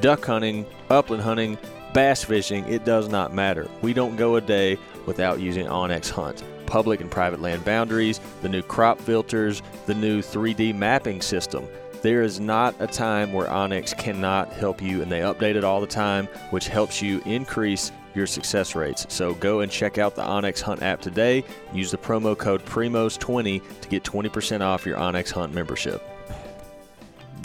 duck 0.00 0.24
hunting, 0.24 0.66
upland 0.90 1.22
hunting, 1.22 1.58
bass 1.92 2.24
fishing, 2.24 2.64
it 2.66 2.84
does 2.84 3.08
not 3.08 3.34
matter. 3.34 3.68
We 3.82 3.92
don't 3.92 4.16
go 4.16 4.36
a 4.36 4.40
day 4.40 4.78
without 5.06 5.40
using 5.40 5.66
OnX 5.66 6.10
Hunt. 6.10 6.42
Public 6.66 7.00
and 7.00 7.10
private 7.10 7.40
land 7.40 7.64
boundaries, 7.64 8.20
the 8.40 8.48
new 8.48 8.62
crop 8.62 9.00
filters, 9.00 9.62
the 9.86 9.94
new 9.94 10.22
3D 10.22 10.74
mapping 10.74 11.20
system. 11.20 11.66
There 12.00 12.22
is 12.22 12.40
not 12.40 12.74
a 12.80 12.86
time 12.86 13.32
where 13.32 13.46
OnX 13.46 13.96
cannot 13.96 14.52
help 14.52 14.82
you, 14.82 15.02
and 15.02 15.12
they 15.12 15.20
update 15.20 15.54
it 15.54 15.64
all 15.64 15.80
the 15.80 15.86
time, 15.86 16.26
which 16.50 16.66
helps 16.66 17.00
you 17.00 17.20
increase 17.24 17.92
your 18.14 18.26
success 18.26 18.74
rates. 18.74 19.06
So 19.08 19.34
go 19.34 19.60
and 19.60 19.70
check 19.70 19.98
out 19.98 20.16
the 20.16 20.22
OnX 20.22 20.60
Hunt 20.60 20.82
app 20.82 21.00
today. 21.00 21.44
Use 21.72 21.90
the 21.90 21.98
promo 21.98 22.36
code 22.36 22.64
PRIMOS20 22.64 23.80
to 23.80 23.88
get 23.88 24.02
20% 24.02 24.60
off 24.60 24.84
your 24.84 24.98
OnX 24.98 25.30
Hunt 25.30 25.54
membership. 25.54 26.02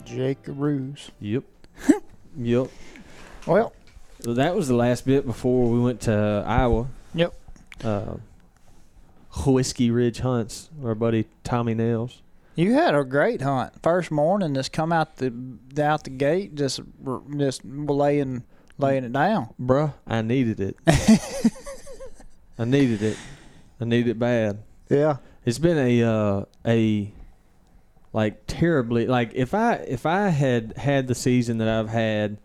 Jake 0.05 0.39
Ruse. 0.47 1.11
Yep. 1.19 1.43
Yep. 2.37 2.67
Well, 3.45 3.73
So 4.21 4.33
that 4.33 4.55
was 4.55 4.67
the 4.67 4.75
last 4.75 5.05
bit 5.05 5.25
before 5.25 5.69
we 5.69 5.79
went 5.79 6.01
to 6.01 6.43
Iowa. 6.45 6.87
Yep. 7.13 7.33
Uh, 7.83 8.13
Whiskey 9.45 9.91
Ridge 9.91 10.19
hunts. 10.19 10.69
Our 10.83 10.95
buddy 10.95 11.25
Tommy 11.43 11.73
Nails. 11.73 12.21
you 12.55 12.73
had 12.73 12.95
a 12.95 13.03
great 13.03 13.41
hunt. 13.41 13.73
First 13.83 14.09
morning, 14.11 14.53
just 14.55 14.71
come 14.71 14.91
out 14.91 15.17
the 15.17 15.31
out 15.79 16.03
the 16.03 16.09
gate, 16.09 16.55
just 16.55 16.79
just 17.37 17.61
laying 17.63 18.43
laying 18.79 19.03
it 19.03 19.13
down. 19.13 19.53
Bruh, 19.61 19.93
I 20.07 20.21
needed 20.21 20.59
it. 20.59 20.77
I 22.59 22.65
needed 22.65 23.01
it. 23.03 23.17
I 23.79 23.85
needed 23.85 24.09
it 24.11 24.19
bad. 24.19 24.59
Yeah. 24.89 25.17
It's 25.45 25.59
been 25.59 25.77
a 25.77 26.03
uh, 26.03 26.45
a 26.65 27.11
like 28.17 28.47
terribly 28.47 29.05
like 29.05 29.29
if 29.35 29.53
I 29.53 29.73
if 29.75 30.07
I 30.07 30.29
had 30.29 30.75
had 30.75 31.05
the 31.07 31.13
season 31.13 31.59
that 31.59 31.67
I've 31.67 31.89
had 31.89 32.39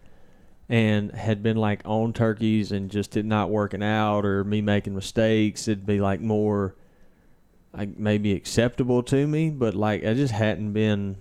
and 0.68 1.10
had 1.12 1.42
been 1.42 1.56
like 1.56 1.80
on 1.86 2.12
turkeys 2.12 2.72
and 2.72 2.90
just 2.90 3.16
it 3.16 3.24
not 3.24 3.48
working 3.48 3.82
out 3.82 4.26
or 4.26 4.44
me 4.44 4.60
making 4.60 4.94
mistakes, 4.94 5.68
it'd 5.68 5.86
be 5.86 5.98
like 5.98 6.20
more 6.20 6.74
like 7.72 7.96
maybe 7.96 8.32
acceptable 8.32 9.02
to 9.04 9.26
me. 9.26 9.48
But 9.48 9.74
like 9.74 10.04
I 10.04 10.12
just 10.12 10.34
hadn't 10.34 10.74
been 10.74 11.16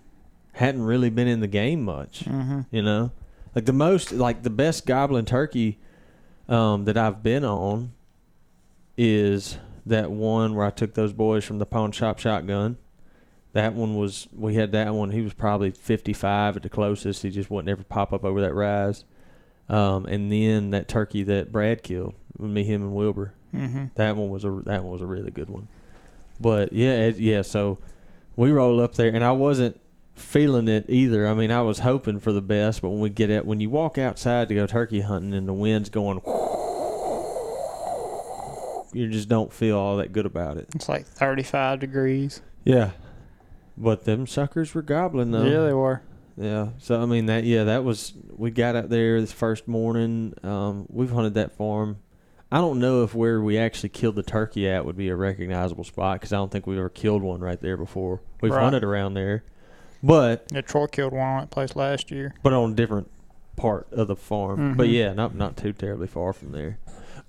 hadn't 0.51 0.83
really 0.83 1.09
been 1.09 1.29
in 1.29 1.39
the 1.39 1.47
game 1.47 1.83
much. 1.83 2.25
Mm-hmm. 2.25 2.63
You 2.71 2.81
know, 2.81 3.11
like 3.55 3.65
the 3.65 3.71
most, 3.71 4.11
like 4.11 4.43
the 4.43 4.49
best 4.49 4.85
goblin 4.85 5.23
turkey 5.23 5.79
um, 6.49 6.83
that 6.83 6.97
I've 6.97 7.23
been 7.23 7.45
on 7.45 7.93
is 8.97 9.57
that 9.85 10.11
one 10.11 10.55
where 10.55 10.65
I 10.65 10.71
took 10.71 10.93
those 10.93 11.13
boys 11.13 11.45
from 11.45 11.59
the 11.59 11.65
pawn 11.65 11.93
shop 11.93 12.19
shotgun. 12.19 12.75
That 13.53 13.73
one 13.73 13.95
was 13.95 14.27
we 14.33 14.55
had 14.55 14.71
that 14.71 14.93
one. 14.93 15.11
He 15.11 15.21
was 15.21 15.33
probably 15.33 15.71
55 15.71 16.57
at 16.57 16.63
the 16.63 16.69
closest. 16.69 17.23
He 17.23 17.29
just 17.29 17.49
wouldn't 17.51 17.69
ever 17.69 17.83
pop 17.83 18.13
up 18.13 18.23
over 18.23 18.41
that 18.41 18.53
rise. 18.53 19.03
Um, 19.67 20.05
and 20.05 20.31
then 20.31 20.71
that 20.71 20.87
turkey 20.87 21.23
that 21.23 21.51
Brad 21.51 21.83
killed, 21.83 22.13
with 22.37 22.51
me, 22.51 22.63
him, 22.63 22.81
and 22.81 22.93
Wilbur. 22.93 23.33
Mm-hmm. 23.53 23.85
That 23.95 24.15
one 24.15 24.29
was 24.29 24.45
a 24.45 24.61
that 24.65 24.83
one 24.83 24.91
was 24.91 25.01
a 25.01 25.05
really 25.05 25.31
good 25.31 25.49
one. 25.49 25.67
But 26.39 26.73
yeah, 26.73 27.07
it, 27.07 27.17
yeah. 27.17 27.41
So 27.41 27.77
we 28.35 28.51
roll 28.51 28.81
up 28.81 28.95
there, 28.95 29.13
and 29.13 29.23
I 29.23 29.31
wasn't 29.31 29.79
feeling 30.15 30.67
it 30.67 30.85
either. 30.87 31.27
I 31.27 31.33
mean, 31.33 31.51
I 31.51 31.61
was 31.61 31.79
hoping 31.79 32.19
for 32.19 32.31
the 32.31 32.41
best, 32.41 32.81
but 32.81 32.89
when 32.89 32.99
we 32.99 33.09
get 33.09 33.29
out, 33.29 33.45
when 33.45 33.59
you 33.59 33.69
walk 33.69 33.97
outside 33.97 34.49
to 34.49 34.55
go 34.55 34.65
turkey 34.65 35.01
hunting, 35.01 35.33
and 35.33 35.47
the 35.47 35.53
wind's 35.53 35.89
going, 35.89 36.21
you 38.93 39.09
just 39.09 39.29
don't 39.29 39.51
feel 39.51 39.77
all 39.77 39.97
that 39.97 40.11
good 40.11 40.25
about 40.25 40.57
it. 40.57 40.67
It's 40.75 40.89
like 40.89 41.05
35 41.05 41.79
degrees. 41.79 42.41
Yeah. 42.63 42.91
But 43.77 44.03
them 44.05 44.27
suckers 44.27 44.73
were 44.75 44.81
gobbling 44.81 45.31
though. 45.31 45.45
Yeah, 45.45 45.65
they 45.65 45.73
were. 45.73 46.01
Yeah. 46.37 46.69
So 46.77 47.01
I 47.01 47.05
mean 47.05 47.25
that 47.27 47.43
yeah, 47.43 47.63
that 47.65 47.83
was 47.83 48.13
we 48.35 48.51
got 48.51 48.75
out 48.75 48.89
there 48.89 49.19
this 49.21 49.31
first 49.31 49.67
morning. 49.67 50.33
Um, 50.43 50.85
we've 50.89 51.11
hunted 51.11 51.33
that 51.35 51.51
farm. 51.53 51.97
I 52.51 52.57
don't 52.57 52.79
know 52.79 53.03
if 53.03 53.15
where 53.15 53.41
we 53.41 53.57
actually 53.57 53.89
killed 53.89 54.15
the 54.15 54.23
turkey 54.23 54.67
at 54.67 54.85
would 54.85 54.97
be 54.97 55.07
a 55.09 55.15
recognizable 55.15 55.83
spot 55.85 56.19
because 56.19 56.33
I 56.33 56.35
don't 56.37 56.51
think 56.51 56.67
we've 56.67 56.77
ever 56.77 56.89
killed 56.89 57.21
one 57.21 57.39
right 57.39 57.59
there 57.61 57.77
before. 57.77 58.21
We've 58.41 58.51
Right. 58.51 58.61
hunted 58.63 58.83
around 58.83 59.13
there, 59.13 59.43
but 60.03 60.47
Yeah, 60.53 60.61
Troy 60.61 60.87
killed 60.87 61.13
one 61.13 61.21
on 61.21 61.39
that 61.41 61.49
place 61.51 61.75
last 61.77 62.11
year. 62.11 62.33
but 62.43 62.51
on 62.53 62.71
a 62.71 62.75
different 62.75 63.09
part 63.55 63.87
of 63.93 64.07
the 64.07 64.15
farm. 64.17 64.75
But 64.75 64.87
Mhm. 64.87 64.93
yeah, 64.93 65.13
not 65.13 65.33
not 65.35 65.55
too 65.55 65.71
terribly 65.73 66.07
far 66.07 66.33
from 66.33 66.51
there. 66.51 66.77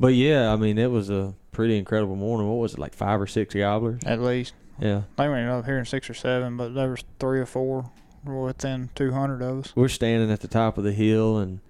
But 0.00 0.14
yeah, 0.14 0.52
I 0.52 0.56
mean 0.56 0.76
it 0.78 0.90
was 0.90 1.08
a 1.10 1.34
pretty 1.52 1.78
incredible 1.78 2.16
morning. 2.16 2.48
What 2.48 2.56
was 2.58 2.72
it 2.74 2.78
like 2.80 2.94
five 2.94 3.20
or 3.20 3.26
six 3.26 3.54
gobblers? 3.54 4.00
At 4.04 4.20
least. 4.20 4.54
Yeah. 4.80 5.02
They 5.16 5.28
were 5.28 5.50
up 5.50 5.64
here 5.66 5.78
in 5.78 5.84
six 5.84 6.08
or 6.10 6.14
seven, 6.14 6.56
but 6.56 6.74
there 6.74 6.90
was 6.90 7.04
three 7.20 7.40
or 7.40 7.46
four 7.46 7.90
within 8.24 8.90
200 8.94 9.42
of 9.42 9.58
us. 9.64 9.72
We're 9.76 9.88
standing 9.88 10.30
at 10.30 10.40
the 10.40 10.48
top 10.48 10.78
of 10.78 10.84
the 10.84 10.92
hill 10.92 11.38
and 11.38 11.60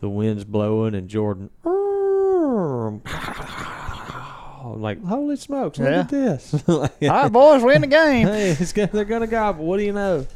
the 0.00 0.08
wind's 0.08 0.44
blowing 0.44 0.94
and 0.94 1.08
Jordan. 1.08 1.50
I'm 1.64 3.02
like, 4.82 5.02
holy 5.04 5.36
smokes, 5.36 5.78
look 5.78 5.88
Yeah. 5.90 6.00
at 6.00 6.08
this. 6.08 6.52
Like, 6.68 6.92
All 7.02 7.08
right, 7.08 7.32
boys, 7.32 7.62
we 7.62 7.74
in 7.74 7.80
the 7.82 7.86
game. 7.86 8.26
hey, 8.28 8.56
gonna, 8.74 8.88
they're 8.92 9.04
going 9.04 9.20
to 9.22 9.26
gobble. 9.26 9.64
What 9.64 9.78
do 9.78 9.84
you 9.84 9.92
know? 9.92 10.26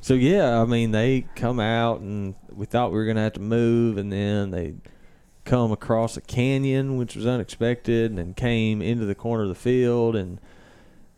So, 0.00 0.14
yeah, 0.14 0.60
I 0.60 0.64
mean, 0.64 0.90
they 0.90 1.26
come 1.34 1.60
out 1.60 2.00
and 2.00 2.34
we 2.54 2.66
thought 2.66 2.90
we 2.92 2.98
were 2.98 3.04
going 3.04 3.16
to 3.16 3.22
have 3.22 3.32
to 3.34 3.40
move, 3.40 3.96
and 3.96 4.12
then 4.12 4.50
they 4.50 4.74
come 5.44 5.72
across 5.72 6.16
a 6.16 6.20
canyon, 6.20 6.96
which 6.96 7.16
was 7.16 7.26
unexpected, 7.26 8.10
and 8.10 8.18
then 8.18 8.34
came 8.34 8.80
into 8.82 9.04
the 9.06 9.14
corner 9.14 9.42
of 9.44 9.48
the 9.48 9.54
field, 9.54 10.14
and 10.16 10.40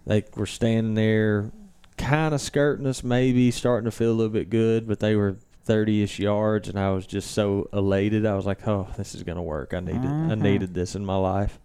they 0.07 0.25
were 0.37 0.47
standing 0.47 0.95
there 0.95 1.51
kind 1.99 2.35
of 2.35 2.41
skirting 2.41 2.87
us, 2.87 3.03
maybe 3.03 3.51
starting 3.51 3.87
to 3.87 3.91
feel 3.91 4.11
a 4.11 4.15
little 4.15 4.33
bit 4.33 4.51
good, 4.51 4.87
but 4.87 5.01
they 5.01 5.17
were 5.17 5.37
30-ish 5.67 6.19
yards, 6.21 6.69
and 6.69 6.79
I 6.79 6.91
was 6.93 7.07
just 7.07 7.31
so 7.33 7.69
elated. 7.73 8.25
I 8.25 8.35
was 8.37 8.47
like, 8.47 8.67
"Oh, 8.69 8.87
this 8.97 9.15
is 9.15 9.23
gonna 9.25 9.43
work. 9.43 9.75
I 9.75 9.81
needed, 9.81 10.05
I 10.05 10.35
Mhm. 10.35 10.41
needed 10.43 10.75
this 10.75 10.95
in 10.95 11.05
my 11.05 11.17
life." 11.17 11.59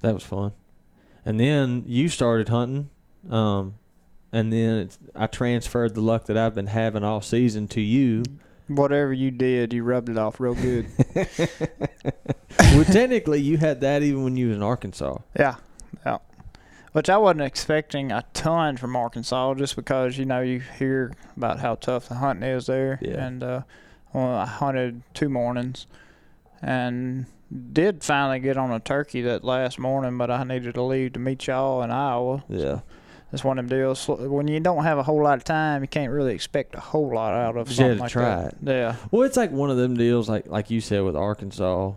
That 0.00 0.14
was 0.14 0.22
fun. 0.22 0.52
And 1.24 1.38
then 1.40 1.82
you 1.86 2.08
started 2.08 2.48
hunting, 2.48 2.88
um, 3.28 3.74
and 4.32 4.52
then 4.52 4.78
it's, 4.78 4.98
I 5.14 5.26
transferred 5.26 5.94
the 5.94 6.00
luck 6.00 6.26
that 6.26 6.38
I've 6.38 6.54
been 6.54 6.68
having 6.68 7.02
all 7.04 7.20
season 7.20 7.66
to 7.68 7.80
you. 7.80 8.22
Whatever 8.68 9.12
you 9.12 9.30
did, 9.30 9.72
you 9.72 9.82
rubbed 9.84 10.08
it 10.08 10.16
off 10.18 10.40
real 10.40 10.54
good. 10.54 10.86
well, 12.60 12.84
technically, 12.84 13.40
you 13.40 13.58
had 13.58 13.80
that 13.82 14.02
even 14.02 14.24
when 14.24 14.36
you 14.36 14.48
was 14.48 14.56
in 14.56 14.62
Arkansas. 14.62 15.18
yeah. 15.38 15.56
Which 16.96 17.10
I 17.10 17.18
wasn't 17.18 17.42
expecting 17.42 18.10
a 18.10 18.24
ton 18.32 18.78
from 18.78 18.96
Arkansas, 18.96 19.52
just 19.56 19.76
because 19.76 20.16
you 20.16 20.24
know 20.24 20.40
you 20.40 20.60
hear 20.60 21.12
about 21.36 21.58
how 21.58 21.74
tough 21.74 22.08
the 22.08 22.14
hunting 22.14 22.48
is 22.48 22.64
there. 22.64 22.98
Yeah. 23.02 23.22
And 23.22 23.42
uh, 23.42 23.62
well, 24.14 24.34
I 24.34 24.46
hunted 24.46 25.02
two 25.12 25.28
mornings, 25.28 25.86
and 26.62 27.26
did 27.72 28.02
finally 28.02 28.38
get 28.38 28.56
on 28.56 28.72
a 28.72 28.80
turkey 28.80 29.20
that 29.20 29.44
last 29.44 29.78
morning, 29.78 30.16
but 30.16 30.30
I 30.30 30.42
needed 30.44 30.72
to 30.72 30.82
leave 30.82 31.12
to 31.12 31.18
meet 31.18 31.46
y'all 31.46 31.82
in 31.82 31.90
Iowa. 31.90 32.42
Yeah, 32.48 32.80
It's 33.30 33.44
one 33.44 33.58
of 33.58 33.68
them 33.68 33.78
deals. 33.78 34.08
When 34.08 34.48
you 34.48 34.58
don't 34.60 34.84
have 34.84 34.96
a 34.96 35.02
whole 35.02 35.22
lot 35.22 35.36
of 35.36 35.44
time, 35.44 35.82
you 35.82 35.88
can't 35.88 36.10
really 36.10 36.34
expect 36.34 36.74
a 36.74 36.80
whole 36.80 37.14
lot 37.14 37.34
out 37.34 37.58
of 37.58 37.70
you 37.70 37.84
had 37.84 37.96
to 37.98 38.02
like 38.04 38.10
try 38.10 38.42
that. 38.42 38.54
it. 38.54 38.58
Yeah. 38.62 38.96
Well, 39.10 39.24
it's 39.24 39.36
like 39.36 39.50
one 39.50 39.68
of 39.68 39.76
them 39.76 39.98
deals, 39.98 40.30
like 40.30 40.46
like 40.46 40.70
you 40.70 40.80
said 40.80 41.02
with 41.02 41.14
Arkansas. 41.14 41.92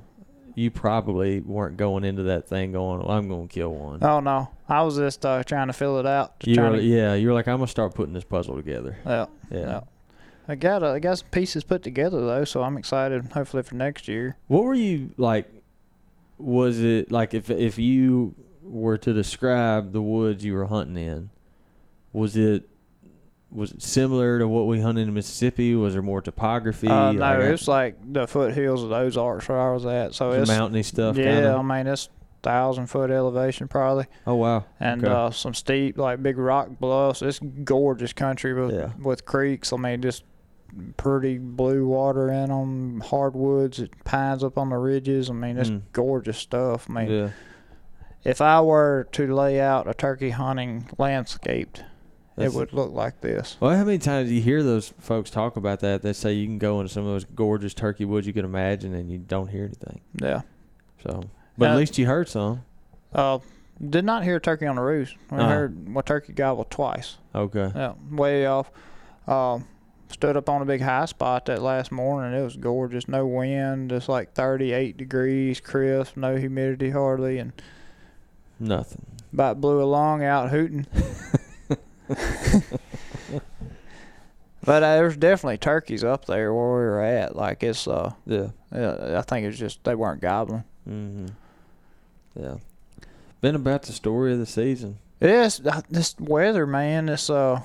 You 0.60 0.72
probably 0.72 1.40
weren't 1.40 1.78
going 1.78 2.04
into 2.04 2.24
that 2.24 2.50
thing 2.50 2.74
going, 2.74 3.00
well, 3.00 3.12
"I'm 3.12 3.30
going 3.30 3.48
to 3.48 3.54
kill 3.54 3.74
one." 3.74 4.04
Oh 4.04 4.20
no, 4.20 4.50
I 4.68 4.84
was 4.84 4.98
just 4.98 5.26
uh, 5.26 5.42
trying 5.44 5.68
to 5.68 5.74
fill 5.74 6.00
it 6.00 6.06
out. 6.06 6.34
You 6.44 6.62
were, 6.62 6.76
to, 6.76 6.82
yeah, 6.82 7.14
you 7.14 7.30
were 7.30 7.34
like, 7.34 7.48
"I'm 7.48 7.58
gonna 7.58 7.68
start 7.68 7.96
putting 7.96 8.14
this 8.14 8.26
puzzle 8.26 8.58
together." 8.58 8.98
yeah. 9.06 9.28
Yeah. 9.50 9.60
Yeah. 9.60 9.82
I 10.50 10.56
got 10.56 10.84
uh, 10.84 10.94
I 10.94 11.00
got 11.00 11.20
some 11.20 11.30
pieces 11.30 11.64
put 11.64 11.82
together 11.84 12.20
though, 12.26 12.44
so 12.44 12.64
I'm 12.64 12.76
excited. 12.76 13.24
Hopefully 13.32 13.64
for 13.64 13.76
next 13.76 14.08
year. 14.08 14.36
What 14.48 14.64
were 14.64 14.74
you 14.74 15.12
like? 15.16 15.50
Was 16.38 16.82
it 16.82 17.12
like 17.12 17.34
if 17.34 17.50
if 17.50 17.78
you 17.78 18.36
were 18.62 18.98
to 18.98 19.14
describe 19.14 19.94
the 19.94 20.02
woods 20.02 20.44
you 20.44 20.56
were 20.56 20.66
hunting 20.66 20.98
in, 20.98 21.30
was 22.12 22.36
it 22.36 22.68
was 23.52 23.72
it 23.72 23.82
similar 23.82 24.40
to 24.40 24.48
what 24.48 24.68
we 24.68 24.80
hunted 24.82 25.08
in 25.08 25.14
Mississippi? 25.14 25.76
Was 25.76 25.94
there 25.94 26.02
more 26.02 26.22
topography? 26.22 26.88
Uh, 26.88 27.12
no, 27.14 27.20
like, 27.20 27.40
it's 27.40 27.68
like 27.68 28.14
the 28.14 28.28
foothills 28.28 28.84
of 28.84 28.90
the 28.90 28.96
Ozarks 28.96 29.50
where 29.50 29.60
I 29.60 29.74
was 29.74 29.86
at. 29.86 30.14
So 30.14 30.32
it's 30.32 30.48
mountainy 30.50 30.84
stuff. 30.84 31.18
yeah, 31.18 31.34
kinda? 31.36 31.54
I 31.54 31.62
mean 31.62 31.88
it's 31.88 32.10
thousand 32.44 32.88
foot 32.88 33.12
elevation 33.12 33.68
probably, 33.68 34.06
Oh 34.26 34.36
wow. 34.36 34.66
and 34.80 35.04
Okay. 35.04 35.14
uh, 35.14 35.30
some 35.32 35.54
steep 35.54 35.98
like 35.98 36.22
big 36.24 36.38
rock 36.38 36.70
bluffs. 36.80 37.22
It's 37.22 37.40
gorgeous 37.40 38.14
country 38.14 38.54
with 38.54 38.74
Yeah. 38.74 38.92
with 39.02 39.26
creeks. 39.26 39.74
I 39.74 39.78
mean 39.78 40.02
just 40.02 40.24
pretty 40.98 41.38
blue 41.40 41.88
water 41.88 42.30
in 42.32 42.50
them, 42.50 43.02
hardwoods, 43.02 43.80
it 43.80 43.92
pines 44.06 44.44
up 44.44 44.58
on 44.58 44.70
the 44.70 44.78
ridges. 44.78 45.30
I 45.30 45.34
mean 45.34 45.58
it's 45.58 45.70
Mm. 45.72 45.82
gorgeous 45.92 46.38
stuff. 46.38 46.88
I 46.90 46.94
mean 46.94 47.12
yeah. 47.12 47.30
if 48.24 48.40
I 48.42 48.62
were 48.62 49.08
to 49.14 49.34
lay 49.36 49.60
out 49.60 49.88
a 49.90 49.94
turkey 49.96 50.30
hunting 50.30 50.88
landscape, 51.00 51.78
That's- 52.40 52.54
it 52.56 52.58
would 52.58 52.74
look 52.74 52.92
like 52.94 53.22
this. 53.22 53.58
Well, 53.60 53.76
how 53.78 53.84
many 53.84 53.98
times 54.00 54.30
do 54.30 54.36
you 54.36 54.42
hear 54.42 54.64
those 54.64 54.90
folks 55.00 55.30
talk 55.30 55.56
about 55.58 55.80
that? 55.82 56.02
They 56.02 56.14
say 56.14 56.34
you 56.34 56.46
can 56.48 56.58
go 56.58 56.80
into 56.80 56.92
some 56.92 57.04
of 57.06 57.10
those 57.12 57.26
gorgeous 57.26 57.74
turkey 57.74 58.06
woods 58.06 58.26
you 58.28 58.34
can 58.34 58.46
imagine, 58.46 58.94
and 58.94 59.12
you 59.12 59.18
don't 59.20 59.48
hear 59.48 59.66
anything. 59.66 60.02
Yeah. 60.16 60.42
So, 61.04 61.24
but 61.58 61.70
at 61.70 61.76
Uh, 61.76 61.78
least 61.78 61.98
you 61.98 62.06
heard 62.08 62.28
some. 62.28 62.64
Uh, 63.14 63.40
did 63.90 64.04
not 64.06 64.24
hear 64.24 64.40
turkey 64.40 64.66
on 64.66 64.76
the 64.76 64.82
roost. 64.82 65.16
We 65.32 65.38
Uh-huh. 65.38 65.48
heard 65.50 65.88
my 65.88 66.02
turkey 66.02 66.34
gobble 66.34 66.66
twice. 66.70 67.18
Okay. 67.34 67.72
Yeah, 67.76 67.94
way 68.12 68.46
off. 68.46 68.70
Um, 69.28 69.66
stood 70.12 70.36
up 70.36 70.50
on 70.50 70.62
a 70.62 70.66
big 70.66 70.82
high 70.82 71.06
spot 71.06 71.46
that 71.46 71.62
last 71.62 71.92
morning. 71.92 72.38
It 72.38 72.44
was 72.44 72.58
gorgeous. 72.58 73.08
No 73.08 73.26
wind, 73.28 73.92
just 73.92 74.10
like 74.10 74.34
38 74.34 74.98
degrees, 74.98 75.60
crisp, 75.62 76.18
no 76.18 76.36
humidity 76.36 76.90
hardly, 76.90 77.38
and 77.38 77.54
Nothing. 78.60 79.06
about 79.32 79.62
blew 79.62 79.82
along 79.82 80.24
out 80.24 80.50
hooting. 80.50 80.86
but 84.64 84.84
uh, 84.84 84.96
there's 84.96 85.18
definitely 85.18 85.58
turkeys 85.58 86.04
up 86.04 86.26
there 86.26 86.54
where 86.54 86.66
we 86.66 86.72
were 86.72 87.04
at. 87.04 87.36
Like 87.36 87.64
it's 87.64 87.88
uh, 87.88 88.14
Yeah. 88.26 88.48
yeah, 88.74 89.18
I 89.20 89.22
think 89.22 89.46
it's 89.48 89.58
just 89.58 89.84
they 89.84 89.96
weren't 89.96 90.22
gobbling. 90.22 90.64
Mm-hmm. 90.88 91.28
Yeah. 92.36 92.56
Been 93.42 93.56
about 93.56 93.84
the 93.84 93.94
story 93.94 94.34
of 94.34 94.40
the 94.40 94.46
season. 94.46 94.98
Is 95.22 95.62
uh, 95.66 95.82
this 95.90 96.16
weather, 96.20 96.66
man. 96.66 97.08
This 97.08 97.30
uh, 97.30 97.62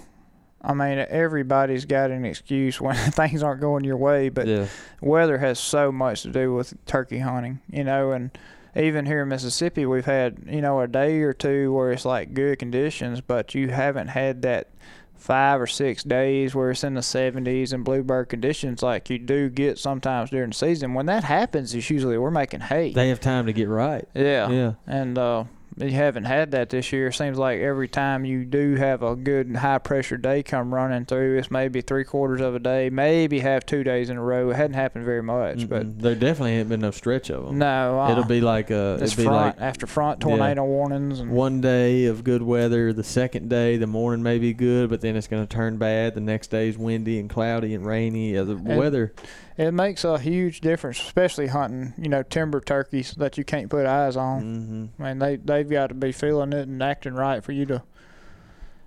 I 0.65 0.73
mean, 0.73 1.05
everybody's 1.09 1.85
got 1.85 2.11
an 2.11 2.25
excuse 2.25 2.81
when 2.81 2.95
things 3.13 3.43
aren't 3.43 3.61
going 3.61 3.85
your 3.85 3.97
way, 3.97 4.29
but 4.29 4.47
yeah. 4.47 4.67
weather 5.01 5.39
has 5.39 5.59
so 5.59 5.93
much 5.93 6.23
to 6.23 6.31
do 6.31 6.55
with 6.55 6.75
turkey 6.87 7.19
hunting, 7.19 7.61
you 7.71 7.85
know, 7.85 8.13
and 8.13 8.31
even 8.77 9.07
here 9.07 9.23
in 9.23 9.29
Mississippi, 9.29 9.87
we've 9.87 10.05
had, 10.05 10.39
you 10.49 10.61
know, 10.61 10.81
a 10.81 10.89
day 10.89 11.21
or 11.21 11.33
two 11.33 11.73
where 11.73 11.93
it's 11.93 12.05
like 12.05 12.35
good 12.35 12.59
conditions, 12.59 13.21
but 13.21 13.55
you 13.55 13.69
haven't 13.69 14.09
had 14.09 14.43
that 14.43 14.69
five 15.17 15.61
or 15.61 15.67
six 15.67 16.03
days 16.03 16.55
where 16.55 16.71
it's 16.71 16.85
in 16.85 16.95
the 16.95 17.01
70s 17.01 17.73
and 17.73 17.85
bluebird 17.85 18.29
conditions 18.29 18.83
like 18.83 19.09
you 19.09 19.19
do 19.19 19.49
get 19.49 19.79
sometimes 19.79 20.31
during 20.31 20.51
the 20.51 20.55
season. 20.55 20.93
When 20.93 21.07
that 21.07 21.25
happens, 21.25 21.75
it's 21.75 21.89
usually 21.89 22.19
we're 22.19 22.31
making 22.31 22.61
hay. 22.61 22.93
They 22.93 23.09
have 23.09 23.21
time 23.21 23.47
to 23.47 23.53
get 23.53 23.69
right. 23.69 24.07
yeah. 24.15 24.51
Yeah. 24.51 24.73
And 24.87 25.17
uh, 25.17 25.45
you 25.77 25.91
haven't 25.91 26.25
had 26.25 26.53
that 26.53 26.71
this 26.71 26.93
year. 26.93 27.11
Seems 27.11 27.37
like 27.39 27.59
every 27.61 27.89
time 27.89 28.25
you 28.25 28.45
do 28.45 28.77
have 28.77 29.03
a 29.03 29.17
good 29.17 29.57
high 29.57 29.79
pressure 29.79 30.17
day 30.17 30.43
come 30.43 30.73
running 30.73 31.05
through, 31.05 31.39
it's 31.39 31.51
maybe 31.51 31.81
three 31.81 32.05
quarters 32.05 32.41
of 32.41 32.55
a 32.55 32.59
day, 32.59 32.91
maybe 32.91 33.41
have 33.41 33.67
two 33.67 33.83
days 33.85 34.11
in 34.11 34.17
a 34.17 34.23
row. 34.23 34.51
It 34.51 34.57
hadn't 34.57 34.75
happened 34.75 35.05
very 35.05 35.23
much, 35.23 35.69
but 35.69 35.83
Mm-mm. 35.87 36.01
there 36.01 36.15
definitely 36.15 36.53
ain't 36.53 36.69
been 36.69 36.81
no 36.81 36.91
stretch 36.93 37.31
of 37.31 37.45
them. 37.47 37.59
no, 37.59 38.01
uh, 38.01 38.11
It'll 38.13 38.25
be 38.25 38.41
like 38.41 38.71
a 38.71 38.95
it'll 39.03 39.17
be 39.17 39.25
front 39.25 39.59
like 39.59 39.61
after 39.61 39.87
front 39.87 40.21
tornado 40.21 40.65
warnings 40.65 41.21
and 41.21 41.31
one 41.31 41.61
day 41.61 42.07
of 42.07 42.25
good 42.25 42.43
weather. 42.43 42.93
The 42.93 43.05
second 43.05 43.49
day, 43.49 43.77
the 43.77 43.87
morning 43.87 44.23
may 44.23 44.39
be 44.39 44.53
good, 44.55 44.91
but 44.91 45.01
then 45.01 45.17
it's 45.17 45.27
going 45.27 45.47
to 45.47 45.53
turn 45.57 45.77
bad. 45.79 46.15
The 46.15 46.21
next 46.21 46.49
day 46.49 46.69
is 46.69 46.79
windy 46.79 47.19
and 47.19 47.29
cloudy 47.29 47.75
and 47.75 47.85
rainy. 47.85 48.35
Yeah, 48.35 48.43
the 48.43 48.53
And- 48.57 48.77
weather. 48.77 49.13
It 49.57 49.73
makes 49.73 50.05
a 50.05 50.19
huge 50.19 50.61
difference, 50.61 50.99
especially 51.01 51.47
hunting, 51.49 51.95
you 51.97 52.09
know, 52.09 52.23
timber 52.23 52.61
turkeys 52.61 53.13
that 53.19 53.39
you 53.39 53.45
can't 53.45 53.71
put 53.71 53.87
eyes 53.87 54.17
on. 54.17 54.91
hmm 54.97 55.03
I 55.03 55.09
mean, 55.09 55.19
they 55.19 55.37
they've 55.37 55.69
got 55.69 55.89
to 55.89 55.95
be 55.95 56.13
feeling 56.13 56.53
it 56.53 56.69
and 56.69 56.83
acting 56.83 57.15
right 57.15 57.43
for 57.43 57.53
you 57.53 57.67
to, 57.67 57.83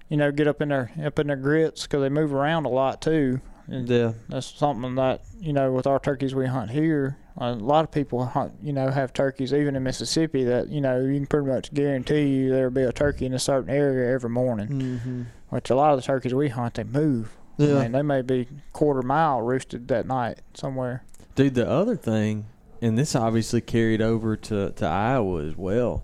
you 0.09 0.17
know, 0.17 0.31
get 0.31 0.47
up 0.47 0.61
in 0.61 0.69
their 0.69 0.91
up 1.03 1.19
in 1.19 1.27
their 1.27 1.35
grits 1.35 1.83
because 1.83 2.01
they 2.01 2.09
move 2.09 2.33
around 2.33 2.65
a 2.65 2.69
lot 2.69 3.01
too. 3.01 3.41
And 3.69 3.87
Yeah. 3.89 4.13
that's 4.29 4.47
something 4.47 4.95
that 4.95 5.21
you 5.41 5.51
know 5.51 5.73
with 5.73 5.85
our 5.87 5.99
turkeys 5.99 6.33
we 6.33 6.45
hunt 6.47 6.71
here. 6.71 7.17
A 7.39 7.53
lot 7.53 7.83
of 7.83 7.91
people 7.91 8.25
hunt, 8.25 8.53
you 8.63 8.73
know, 8.73 8.89
have 8.89 9.13
turkeys 9.13 9.53
even 9.53 9.75
in 9.75 9.83
Mississippi 9.83 10.43
that 10.45 10.69
you 10.69 10.81
know 10.81 10.99
you 11.01 11.13
can 11.15 11.27
pretty 11.27 11.47
much 11.47 11.73
guarantee 11.73 12.27
you 12.29 12.49
there'll 12.49 12.71
be 12.71 12.81
a 12.83 12.91
turkey 12.91 13.25
in 13.25 13.33
a 13.33 13.39
certain 13.39 13.69
area 13.69 14.11
every 14.13 14.29
morning. 14.29 14.67
hmm 14.67 15.23
Which 15.49 15.69
a 15.69 15.75
lot 15.75 15.91
of 15.93 15.97
the 15.99 16.03
turkeys 16.05 16.33
we 16.33 16.49
hunt 16.49 16.75
they 16.75 16.83
move. 16.85 17.37
Yeah. 17.57 17.77
I 17.77 17.83
mean, 17.83 17.91
they 17.91 18.01
may 18.01 18.21
be 18.21 18.47
quarter 18.73 19.01
mile 19.01 19.41
roosted 19.41 19.87
that 19.87 20.05
night 20.05 20.39
somewhere. 20.53 21.03
Dude, 21.35 21.55
the 21.55 21.69
other 21.69 21.95
thing, 21.95 22.45
and 22.81 22.97
this 22.97 23.15
obviously 23.15 23.61
carried 23.61 24.01
over 24.01 24.35
to, 24.37 24.71
to 24.71 24.85
Iowa 24.85 25.43
as 25.43 25.55
well. 25.55 26.03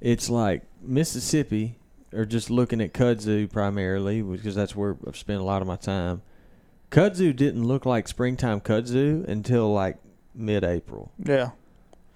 It's 0.00 0.30
like 0.30 0.62
Mississippi, 0.80 1.78
or 2.12 2.24
just 2.24 2.50
looking 2.50 2.80
at 2.80 2.92
kudzu 2.92 3.50
primarily, 3.50 4.22
because 4.22 4.54
that's 4.54 4.74
where 4.74 4.96
I've 5.06 5.16
spent 5.16 5.40
a 5.40 5.44
lot 5.44 5.62
of 5.62 5.68
my 5.68 5.76
time. 5.76 6.22
Kudzu 6.90 7.34
didn't 7.34 7.64
look 7.64 7.86
like 7.86 8.08
springtime 8.08 8.60
kudzu 8.60 9.26
until 9.28 9.72
like 9.72 9.98
mid 10.34 10.64
April. 10.64 11.12
Yeah, 11.24 11.50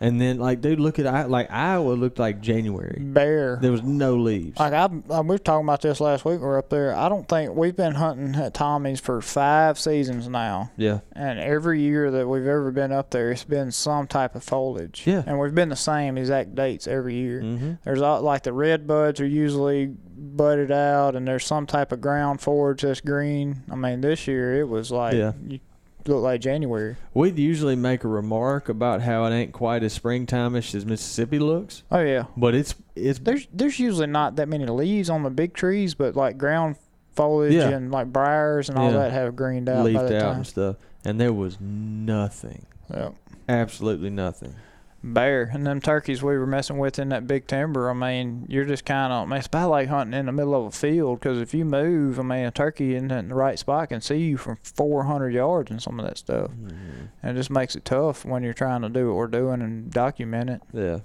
And 0.01 0.21
then, 0.21 0.39
like, 0.39 0.61
dude, 0.61 0.81
look 0.81 0.99
at 0.99 1.07
I 1.07 1.25
like 1.25 1.51
Iowa 1.51 1.93
looked 1.93 2.19
like 2.19 2.41
January. 2.41 2.99
Bare. 3.01 3.59
There 3.63 3.71
was 3.71 3.83
no 3.83 4.17
leaves. 4.17 4.59
Like 4.59 4.73
I, 4.73 4.89
I, 5.11 5.21
we 5.21 5.29
were 5.29 5.39
talking 5.39 5.65
about 5.65 5.81
this 5.83 6.01
last 6.01 6.25
week. 6.25 6.41
We're 6.41 6.59
up 6.59 6.69
there. 6.69 6.95
I 6.95 7.09
don't 7.09 7.27
think 7.29 7.55
we've 7.55 7.77
been 7.77 7.95
hunting 7.95 8.35
at 8.35 8.55
Tommy's 8.55 9.01
for 9.01 9.23
five 9.23 9.79
seasons 9.79 10.29
now, 10.29 10.73
Yeah. 10.77 11.01
and 11.13 11.39
every 11.39 11.81
year 11.81 12.11
that 12.11 12.29
we've 12.29 12.47
ever 12.47 12.71
been 12.73 12.91
up 12.93 13.11
there, 13.11 13.31
it's 13.31 13.45
been 13.45 13.71
some 13.71 14.07
type 14.09 14.35
of 14.35 14.43
foliage. 14.43 15.05
Yeah. 15.07 15.23
and 15.27 15.39
we've 15.39 15.55
been 15.55 15.69
the 15.71 15.77
same 15.77 16.19
exact 16.19 16.55
dates 16.55 16.87
every 16.89 17.15
year. 17.15 17.41
Mm-hmm. 17.41 17.73
There's 17.85 18.03
all, 18.03 18.21
like 18.21 18.43
the 18.43 18.53
red 18.53 18.87
buds 18.87 19.21
are 19.21 19.27
usually 19.27 19.87
budded 19.87 20.73
out, 20.73 21.15
and 21.15 21.27
there's 21.27 21.47
some 21.47 21.67
type 21.67 21.93
of 21.93 22.01
ground 22.01 22.41
forage 22.41 22.83
that's 22.83 23.01
green. 23.01 23.63
I 23.71 23.77
mean, 23.77 24.01
this 24.01 24.27
year 24.27 24.61
it 24.61 24.69
was 24.69 24.91
like 24.91 25.15
Yeah. 25.15 25.33
you 25.47 25.61
look 26.07 26.23
like 26.23 26.41
January. 26.41 26.97
We'd 27.15 27.39
usually 27.39 27.77
make 27.77 28.05
a 28.05 28.09
remark 28.09 28.69
about 28.69 29.03
how 29.03 29.25
it 29.25 29.35
ain't 29.35 29.53
quite 29.53 29.83
as 29.83 29.93
springtime-ish 29.93 30.75
as 30.75 30.85
Mississippi 30.85 31.39
looks, 31.39 31.83
Oh 31.91 32.01
yeah, 32.01 32.25
but 32.37 32.55
it's 32.55 32.75
it's 32.95 33.19
there's 33.21 33.47
there's 33.53 33.79
usually 33.79 34.07
not 34.07 34.37
that 34.37 34.49
many 34.49 34.67
leaves 34.67 35.09
on 35.11 35.23
the 35.23 35.31
big 35.31 35.55
trees, 35.55 35.95
but 35.95 36.15
like 36.17 36.37
ground 36.39 36.77
foliage 37.15 37.53
Yeah. 37.55 37.69
and 37.71 37.91
like 37.93 38.13
briars 38.13 38.69
and 38.69 38.77
all 38.79 38.91
Yeah. 38.91 38.99
that 38.99 39.13
have 39.13 39.37
greened 39.37 39.69
out 39.69 39.77
by 39.77 39.83
leafed 39.83 40.09
that 40.09 40.17
out 40.23 40.29
time. 40.29 40.37
and 40.37 40.47
stuff, 40.47 40.77
and 41.05 41.21
there 41.21 41.33
was 41.33 41.59
nothing, 41.61 42.67
Yeah. 42.91 43.11
absolutely 43.49 44.11
nothing. 44.11 44.55
Bear 45.13 45.51
and 45.53 45.67
them 45.67 45.81
turkeys 45.81 46.23
we 46.23 46.37
were 46.37 46.47
messing 46.47 46.79
with 46.79 46.99
in 46.99 47.11
that 47.11 47.27
big 47.27 47.47
timber. 47.47 47.91
I 47.91 47.93
mean, 47.93 48.47
you're 48.49 48.65
just 48.65 48.85
kind 48.85 49.13
of. 49.13 49.27
I 49.27 49.27
mean, 49.27 49.39
it's 49.39 49.47
about 49.47 49.71
like 49.71 49.89
hunting 49.89 50.19
in 50.19 50.27
the 50.27 50.33
middle 50.33 50.55
of 50.55 50.67
a 50.67 50.71
field 50.77 51.21
because 51.21 51.39
if 51.41 51.53
you 51.53 51.65
move, 51.65 52.19
I 52.19 52.23
mean, 52.23 52.47
a 52.47 52.51
turkey 52.51 52.97
in 52.97 53.09
the 53.09 53.23
right 53.35 53.59
spot 53.59 53.91
can 53.91 54.01
see 54.01 54.17
you 54.17 54.37
from 54.37 54.59
400 54.63 55.35
yards 55.35 55.71
and 55.71 55.83
some 55.83 56.01
of 56.01 56.07
that 56.07 56.19
stuff. 56.19 56.51
Mm-hmm. 56.51 57.05
And 57.23 57.37
it 57.37 57.41
just 57.41 57.51
makes 57.51 57.77
it 57.77 57.85
tough 57.85 58.25
when 58.25 58.43
you're 58.43 58.55
trying 58.55 58.83
to 58.83 58.89
do 58.89 59.09
what 59.09 59.17
we're 59.17 59.27
doing 59.27 59.61
and 59.63 59.91
document 59.91 60.51
it. 60.51 60.63
Yeah, 60.73 61.01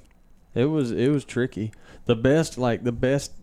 it 0.55 0.65
was 0.65 0.91
it 0.91 1.09
was 1.11 1.25
tricky. 1.25 1.71
The 2.05 2.15
best 2.15 2.57
like 2.57 2.83
the 2.83 2.91
best 2.91 3.33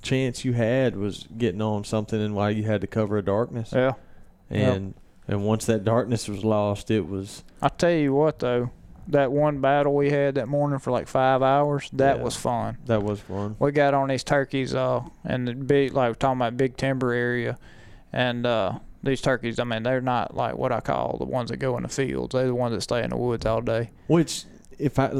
chance 0.00 0.44
you 0.44 0.52
had 0.52 0.96
was 0.96 1.26
getting 1.36 1.60
on 1.60 1.82
something 1.82 2.22
and 2.22 2.34
while 2.34 2.50
you 2.52 2.62
had 2.62 2.80
to 2.82 2.86
cover 2.86 3.18
a 3.18 3.22
darkness, 3.22 3.72
Yeah. 3.72 3.92
Yep. 4.50 4.76
and 4.76 4.94
and 5.26 5.44
once 5.44 5.66
that 5.66 5.84
darkness 5.84 6.28
was 6.28 6.44
lost, 6.44 6.90
it 6.90 7.06
was 7.08 7.42
I 7.60 7.68
tell 7.68 7.90
you 7.90 8.14
what 8.14 8.38
though, 8.38 8.70
that 9.08 9.32
one 9.32 9.60
battle 9.60 9.94
we 9.94 10.10
had 10.10 10.34
that 10.36 10.48
morning 10.48 10.78
for 10.78 10.90
like 10.90 11.08
five 11.08 11.42
hours, 11.42 11.88
that 11.94 12.18
Yeah. 12.18 12.22
was 12.22 12.36
fun. 12.36 12.76
that 12.86 13.02
was 13.02 13.20
fun. 13.20 13.56
we 13.58 13.72
got 13.72 13.94
on 13.94 14.08
these 14.08 14.24
turkeys 14.24 14.74
uh 14.74 15.00
and 15.24 15.48
the 15.48 15.54
big 15.54 15.94
like 15.94 16.10
we're 16.10 16.14
talking 16.14 16.38
about 16.38 16.56
big 16.56 16.76
timber 16.76 17.12
area 17.12 17.58
and 18.12 18.46
uh 18.46 18.78
these 19.02 19.20
turkeys 19.20 19.58
i 19.58 19.64
mean 19.64 19.82
they're 19.82 20.00
not 20.00 20.34
like 20.36 20.56
what 20.56 20.72
i 20.72 20.80
call 20.80 21.16
the 21.18 21.24
ones 21.24 21.50
that 21.50 21.56
go 21.58 21.76
in 21.76 21.82
the 21.84 21.88
fields 21.88 22.32
they're 22.34 22.46
the 22.46 22.54
ones 22.54 22.74
that 22.74 22.80
stay 22.80 23.02
in 23.02 23.10
the 23.10 23.16
woods 23.16 23.46
all 23.46 23.60
day 23.60 23.90
Which 24.08 24.44
if 24.78 24.98
I 24.98 25.10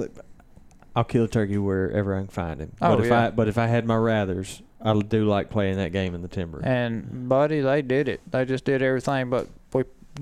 I'll 0.96 1.04
kill 1.04 1.24
a 1.24 1.28
turkey 1.28 1.58
wherever 1.58 2.14
I 2.16 2.20
can 2.20 2.26
find 2.28 2.60
him. 2.60 2.72
Oh, 2.82 2.96
but 2.96 3.04
if 3.04 3.10
yeah. 3.10 3.26
I 3.26 3.30
but 3.30 3.46
if 3.46 3.56
I 3.56 3.66
had 3.68 3.86
my 3.86 3.94
rathers, 3.94 4.62
I 4.82 4.98
do 4.98 5.26
like 5.26 5.48
playing 5.48 5.76
that 5.76 5.92
game 5.92 6.12
in 6.14 6.22
the 6.22 6.28
timber. 6.28 6.60
and 6.64 7.28
buddy 7.28 7.60
they 7.60 7.82
did 7.82 8.08
it 8.08 8.20
they 8.30 8.44
just 8.44 8.64
did 8.64 8.82
everything 8.82 9.30
but 9.30 9.46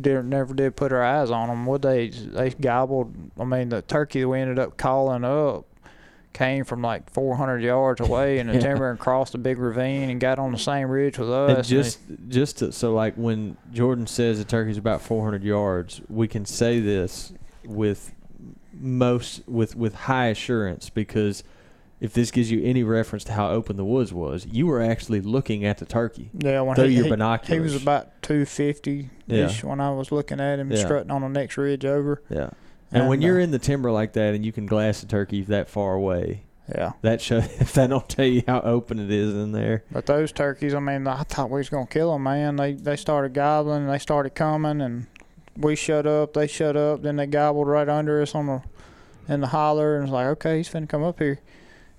did, 0.03 0.25
never 0.25 0.55
did 0.55 0.77
put 0.77 0.93
our 0.93 1.03
eyes 1.03 1.31
on 1.31 1.49
them 1.49 1.67
What 1.67 1.83
they 1.83 2.09
they 2.09 2.51
gobbled 2.51 3.15
i 3.39 3.45
mean 3.45 3.69
the 3.71 3.83
turkey 3.83 4.21
that 4.21 4.29
we 4.29 4.39
ended 4.41 4.59
up 4.59 4.77
calling 4.77 5.25
up 5.25 5.65
came 6.33 6.65
from 6.65 6.83
like 6.83 7.09
400 7.11 7.63
yards 7.63 8.01
away 8.01 8.39
in 8.39 8.47
the 8.49 8.53
Yeah. 8.57 8.61
timber 8.61 8.91
and 8.91 8.99
crossed 8.99 9.35
a 9.35 9.39
big 9.39 9.59
ravine 9.59 10.11
and 10.11 10.21
got 10.21 10.39
on 10.39 10.53
the 10.53 10.59
same 10.59 10.89
ridge 10.89 11.19
with 11.19 11.31
us 11.31 11.49
And 11.49 11.59
and 11.59 11.67
just 11.67 11.99
just 12.29 12.59
to, 12.59 12.73
so 12.73 12.93
like 12.93 13.15
when 13.15 13.57
Jordan 13.73 14.07
says 14.07 14.39
the 14.39 14.45
turkey's 14.45 14.77
about 14.77 15.01
400 15.01 15.43
yards, 15.43 16.03
we 16.11 16.29
can 16.29 16.45
say 16.45 16.79
this 16.81 17.33
with 17.65 18.13
most 18.79 19.49
with 19.49 19.75
with 19.77 19.95
high 19.95 20.27
assurance 20.27 20.91
because 20.91 21.43
if 22.01 22.13
this 22.13 22.31
gives 22.31 22.51
you 22.51 22.63
any 22.63 22.83
reference 22.83 23.25
to 23.25 23.33
how 23.33 23.51
open 23.51 23.77
the 23.77 23.85
woods 23.85 24.13
was, 24.13 24.47
you 24.47 24.67
were 24.67 24.83
actually 24.83 25.21
looking 25.21 25.65
at 25.65 25.79
the 25.79 25.87
turkey 25.87 26.31
Yeah, 26.39 26.61
when 26.61 26.77
through 26.77 26.89
he, 26.89 26.95
your 26.97 27.05
he, 27.05 27.11
binoculars. 27.11 27.49
he 27.55 27.61
was 27.61 27.81
about 27.81 28.09
two 28.23 28.45
fifty 28.45 29.11
ish 29.29 29.65
when 29.65 29.81
I 29.81 29.91
was 29.91 30.13
looking 30.13 30.41
at 30.41 30.59
him 30.59 30.71
Yeah. 30.71 30.85
strutting 30.85 31.11
on 31.11 31.23
the 31.23 31.29
next 31.29 31.57
ridge 31.57 31.85
over. 31.85 32.23
yeah. 32.29 32.51
And, 32.93 33.09
when 33.09 33.23
uh, 33.23 33.27
you're 33.27 33.41
in 33.41 33.51
the 33.51 33.59
timber 33.59 33.91
like 33.91 34.13
that 34.13 34.35
and 34.35 34.45
you 34.47 34.53
can 34.53 34.67
glass 34.67 35.03
a 35.03 35.07
turkey 35.07 35.43
that 35.43 35.69
far 35.69 35.95
away, 35.95 36.43
Yeah, 36.73 36.93
that 37.03 37.21
show 37.21 37.37
if 37.61 37.73
that 37.73 37.89
don't 37.91 38.09
tell 38.09 38.27
you 38.27 38.43
how 38.47 38.61
open 38.61 38.99
it 39.01 39.11
is 39.11 39.35
in 39.35 39.53
there. 39.53 39.83
but 39.91 40.07
those 40.07 40.33
turkeys, 40.33 40.75
I 40.75 40.79
mean, 40.81 41.07
I 41.07 41.23
thought 41.25 41.51
we 41.51 41.59
was 41.59 41.69
gonna 41.69 41.87
kill 41.87 42.13
them, 42.13 42.23
man. 42.25 42.57
They 42.57 42.75
they 42.75 42.97
started 42.97 43.33
gobbling, 43.35 43.87
they 43.87 43.99
started 43.99 44.35
coming, 44.35 44.81
and 44.81 45.07
we 45.57 45.75
shut 45.75 46.07
up. 46.07 46.35
They 46.35 46.47
shut 46.47 46.77
up. 46.77 47.03
Then 47.03 47.17
they 47.17 47.27
gobbled 47.27 47.67
right 47.69 47.89
under 47.89 48.21
us 48.23 48.35
on 48.35 48.47
the 48.47 48.63
in 49.29 49.41
the 49.41 49.47
holler, 49.49 49.97
and 49.97 50.05
it's 50.05 50.13
like, 50.13 50.27
okay, 50.27 50.59
he's 50.59 50.69
finna 50.69 50.89
come 50.89 51.03
up 51.03 51.19
here, 51.19 51.41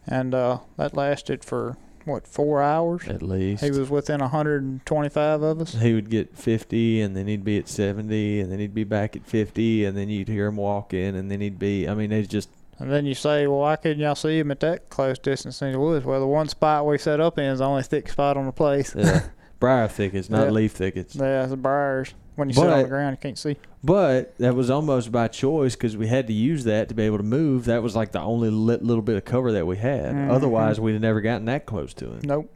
and 0.07 0.33
uh, 0.33 0.59
that 0.77 0.95
lasted 0.95 1.43
for 1.43 1.77
what 2.05 2.25
four 2.27 2.61
hours. 2.63 3.07
At 3.07 3.21
least 3.21 3.63
He 3.63 3.69
was 3.71 3.89
within 3.89 4.21
125 4.21 5.41
of 5.41 5.61
us. 5.61 5.73
he 5.73 5.93
would 5.93 6.09
get 6.09 6.37
50 6.37 7.01
and 7.01 7.15
then 7.17 7.27
he'd 7.27 7.43
be 7.43 7.57
at 7.57 7.67
70 7.67 8.39
and 8.39 8.51
then 8.51 8.59
he'd 8.59 8.73
be 8.73 8.85
back 8.85 9.15
at 9.17 9.25
50 9.25 9.83
and 9.85 9.97
then 9.97 10.07
you'd 10.09 10.29
hear 10.29 10.47
him 10.47 10.55
walking 10.55 11.15
and 11.17 11.29
then 11.29 11.41
he'd 11.41 11.59
be 11.59 11.85
i 11.87 11.93
mean 11.93 12.09
they 12.09 12.23
just 12.23 12.49
And 12.79 12.89
then 12.91 13.05
you 13.05 13.13
say, 13.15 13.45
well, 13.47 13.59
why 13.59 13.75
couldn't 13.75 13.99
y'all 13.99 14.15
see 14.15 14.37
him 14.39 14.51
at 14.51 14.59
that 14.61 14.89
close 14.89 15.17
distance 15.19 15.61
in 15.63 15.71
the 15.73 15.79
woods? 15.79 16.05
Well, 16.05 16.19
the 16.19 16.27
one 16.27 16.47
spot 16.47 16.85
we 16.85 16.97
set 16.99 17.19
up 17.19 17.37
in 17.39 17.45
is 17.45 17.57
the 17.59 17.65
only 17.65 17.81
thick 17.83 18.07
spot 18.07 18.37
on 18.37 18.45
the 18.45 18.51
place. 18.51 18.93
yeah, 18.95 19.23
briar 19.59 19.87
thickets 19.87 20.29
not 20.29 20.45
Yeah. 20.45 20.51
leaf 20.51 20.73
thickets 20.73 21.15
Yeah, 21.15 21.45
the 21.47 21.57
briars. 21.57 22.13
When 22.37 22.47
you 22.49 22.53
sit 22.55 22.63
on 22.63 22.77
the 22.77 22.83
But- 22.85 22.89
ground, 22.89 23.13
you 23.13 23.17
can't 23.21 23.37
see. 23.37 23.57
but 23.83 24.37
that 24.37 24.55
was 24.55 24.69
almost 24.69 25.11
by 25.11 25.27
choice 25.27 25.75
because 25.75 25.97
we 25.97 26.07
had 26.07 26.27
to 26.27 26.33
use 26.33 26.63
that 26.63 26.87
to 26.89 26.95
be 26.95 27.03
able 27.03 27.17
to 27.17 27.23
move 27.23 27.65
that 27.65 27.83
was 27.83 27.95
like 27.95 28.13
the 28.13 28.21
only 28.21 28.49
lit, 28.49 28.81
little 28.83 29.01
bit 29.01 29.17
of 29.17 29.25
cover 29.25 29.51
that 29.51 29.67
we 29.67 29.75
had 29.77 30.15
Mhm. 30.15 30.29
otherwise 30.31 30.79
we'd 30.79 30.93
have 30.93 31.01
never 31.01 31.19
gotten 31.19 31.45
that 31.45 31.65
close 31.65 31.93
to 31.95 32.05
him 32.05 32.19
Nope. 32.23 32.49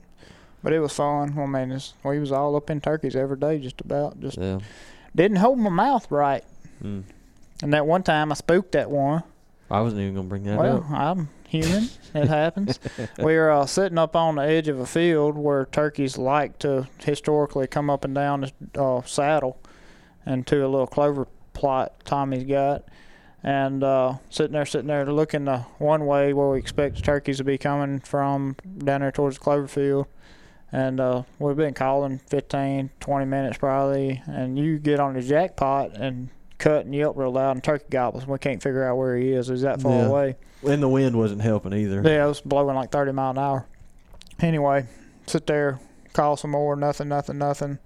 But 0.63 0.71
it 0.73 0.79
was 0.79 0.93
fun. 0.93 1.33
Mean, 1.51 1.71
it's, 1.71 1.93
we 2.03 2.19
was 2.19 2.31
all 2.31 2.55
up 2.55 2.69
in 2.69 2.79
turkeys 2.81 3.15
every 3.15 3.37
day, 3.37 3.57
just 3.59 3.81
about. 3.81 4.19
Just 4.21 4.37
yeah 4.37 4.59
didn't 5.15 5.37
hold 5.37 5.59
my 5.59 5.69
mouth 5.69 6.09
right. 6.09 6.43
mm. 6.83 7.03
And 7.63 7.73
that 7.73 7.85
one 7.85 8.01
time, 8.03 8.31
I 8.31 8.35
spooked 8.35 8.71
that 8.73 8.89
one. 8.89 9.23
I 9.69 9.81
wasn't 9.81 10.01
even 10.01 10.15
gonna 10.15 10.27
bring 10.27 10.43
that 10.43 10.57
Well, 10.59 10.77
up. 10.77 10.89
Well, 10.89 10.99
I'm 11.01 11.29
human. 11.47 11.89
it 12.13 12.27
happens. 12.27 12.79
We 13.17 13.35
were 13.37 13.51
uh, 13.51 13.65
sitting 13.65 13.97
up 13.97 14.15
on 14.15 14.35
the 14.35 14.41
edge 14.43 14.67
of 14.67 14.79
a 14.79 14.85
field 14.85 15.35
where 15.37 15.65
turkeys 15.65 16.17
like 16.17 16.59
to 16.59 16.87
historically 17.03 17.67
come 17.67 17.89
up 17.89 18.05
and 18.05 18.13
down 18.15 18.41
the 18.73 18.81
uh, 18.81 19.01
saddle 19.05 19.57
and 20.25 20.45
to 20.47 20.65
a 20.65 20.67
little 20.67 20.87
clover 20.87 21.27
plot 21.53 21.93
Tommy's 22.05 22.43
got. 22.43 22.83
And 23.43 23.83
uh, 23.83 24.15
sitting 24.29 24.53
there, 24.53 24.65
sitting 24.65 24.87
there, 24.87 25.11
looking 25.11 25.45
the 25.45 25.59
one 25.79 26.05
way 26.05 26.31
where 26.31 26.49
we 26.49 26.59
expect 26.59 26.97
the 26.97 27.01
turkeys 27.01 27.37
to 27.37 27.43
be 27.43 27.57
coming 27.57 27.99
from 27.99 28.55
down 28.77 29.01
there 29.01 29.11
towards 29.11 29.37
the 29.37 29.43
clover 29.43 29.67
field. 29.67 30.05
And 30.71 30.99
uh, 30.99 31.23
we've 31.39 31.57
been 31.57 31.73
calling 31.73 32.19
15, 32.19 32.91
20 32.99 33.25
minutes 33.25 33.57
probably. 33.57 34.21
And 34.27 34.59
you 34.59 34.77
get 34.77 34.99
on 34.99 35.15
the 35.15 35.21
jackpot 35.21 35.95
and 35.95 36.29
cut 36.59 36.85
and 36.85 36.93
yelp 36.93 37.17
real 37.17 37.31
loud, 37.31 37.51
and 37.53 37.63
turkey 37.63 37.85
gobbles. 37.89 38.27
We 38.27 38.37
can't 38.37 38.61
figure 38.61 38.87
out 38.87 38.95
where 38.95 39.17
he 39.17 39.31
is. 39.31 39.47
He's 39.47 39.61
that 39.63 39.81
far 39.81 39.91
Yeah. 39.91 40.05
away. 40.05 40.35
And 40.67 40.81
the 40.83 40.87
wind 40.87 41.17
wasn't 41.17 41.41
helping 41.41 41.73
either. 41.73 42.03
Yeah, 42.05 42.25
it 42.25 42.27
was 42.27 42.41
blowing 42.41 42.75
like 42.75 42.91
30 42.91 43.11
mile 43.11 43.31
an 43.31 43.39
hour. 43.39 43.65
Anyway, 44.39 44.85
sit 45.25 45.47
there, 45.47 45.79
call 46.13 46.37
some 46.37 46.51
more, 46.51 46.75
nothing, 46.75 47.09
nothing, 47.09 47.39
nothing. 47.39 47.79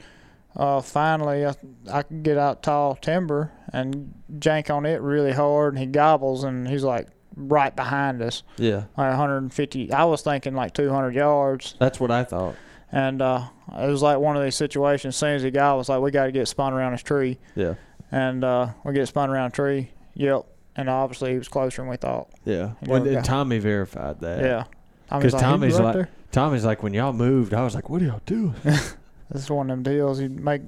Uh, 0.56 0.82
finally, 0.82 1.46
I, 1.46 1.54
I 1.92 2.04
could 2.04 2.24
get 2.24 2.38
out 2.38 2.64
tall 2.64 2.96
timber 2.96 3.52
and 3.74 4.14
jank 4.40 4.74
on 4.74 4.86
it 4.86 5.02
really 5.02 5.32
hard, 5.34 5.74
and 5.74 5.80
he 5.80 5.86
gobbles, 5.86 6.44
and 6.44 6.68
he's 6.68 6.84
like 6.84 7.08
right 7.36 7.76
behind 7.76 8.22
us, 8.22 8.44
Yeah, 8.58 8.86
like 8.98 9.10
150. 9.10 9.92
I 9.92 10.06
was 10.06 10.22
thinking 10.22 10.56
like 10.56 10.74
200 10.74 11.14
yards, 11.14 11.76
that's 11.80 12.00
what 12.00 12.10
I 12.12 12.24
thought. 12.24 12.56
and 12.92 13.22
uh, 13.22 13.44
it 13.78 13.88
was 13.90 14.02
like 14.02 14.20
one 14.20 14.38
of 14.38 14.44
these 14.44 14.56
situations. 14.56 15.16
As 15.16 15.18
soon 15.18 15.36
as 15.36 15.44
he 15.44 15.52
gobbles, 15.52 15.90
like 15.90 16.00
we 16.02 16.12
got 16.12 16.28
to 16.28 16.32
get 16.32 16.48
spun 16.48 16.72
around 16.72 16.94
this 16.94 17.04
tree, 17.04 17.38
Yeah, 17.56 17.74
and 18.12 18.44
uh, 18.46 18.70
we 18.86 18.94
get 18.94 19.08
spun 19.10 19.30
around 19.30 19.48
a 19.48 19.52
tree. 19.52 19.90
Yep, 20.14 20.46
and 20.78 20.90
obviously 20.90 21.32
he 21.34 21.38
was 21.38 21.50
closer 21.50 21.82
than 21.82 21.90
we 21.90 21.98
thought. 21.98 22.30
yeah. 22.46 22.72
When 22.86 23.06
and 23.08 23.26
Tommy 23.26 23.60
verified 23.60 24.22
that. 24.22 24.40
Yeah. 24.42 24.64
Because 25.10 25.34
"He 25.34 25.40
Tommy's 25.40 25.74
right 25.76 25.84
like, 25.84 25.94
there." 25.96 26.10
Tommy's 26.32 26.64
like, 26.66 26.82
when 26.82 26.94
y'all 26.94 27.14
moved, 27.14 27.54
I 27.54 27.64
was 27.64 27.76
like, 27.76 27.90
what 27.90 28.02
are 28.02 28.06
y'all 28.06 28.22
doing? 28.26 28.56
This 29.32 29.44
is 29.44 29.50
one 29.50 29.70
of 29.70 29.84
them 29.84 29.94
deals 29.94 30.20
you 30.22 30.30
make. 30.30 30.62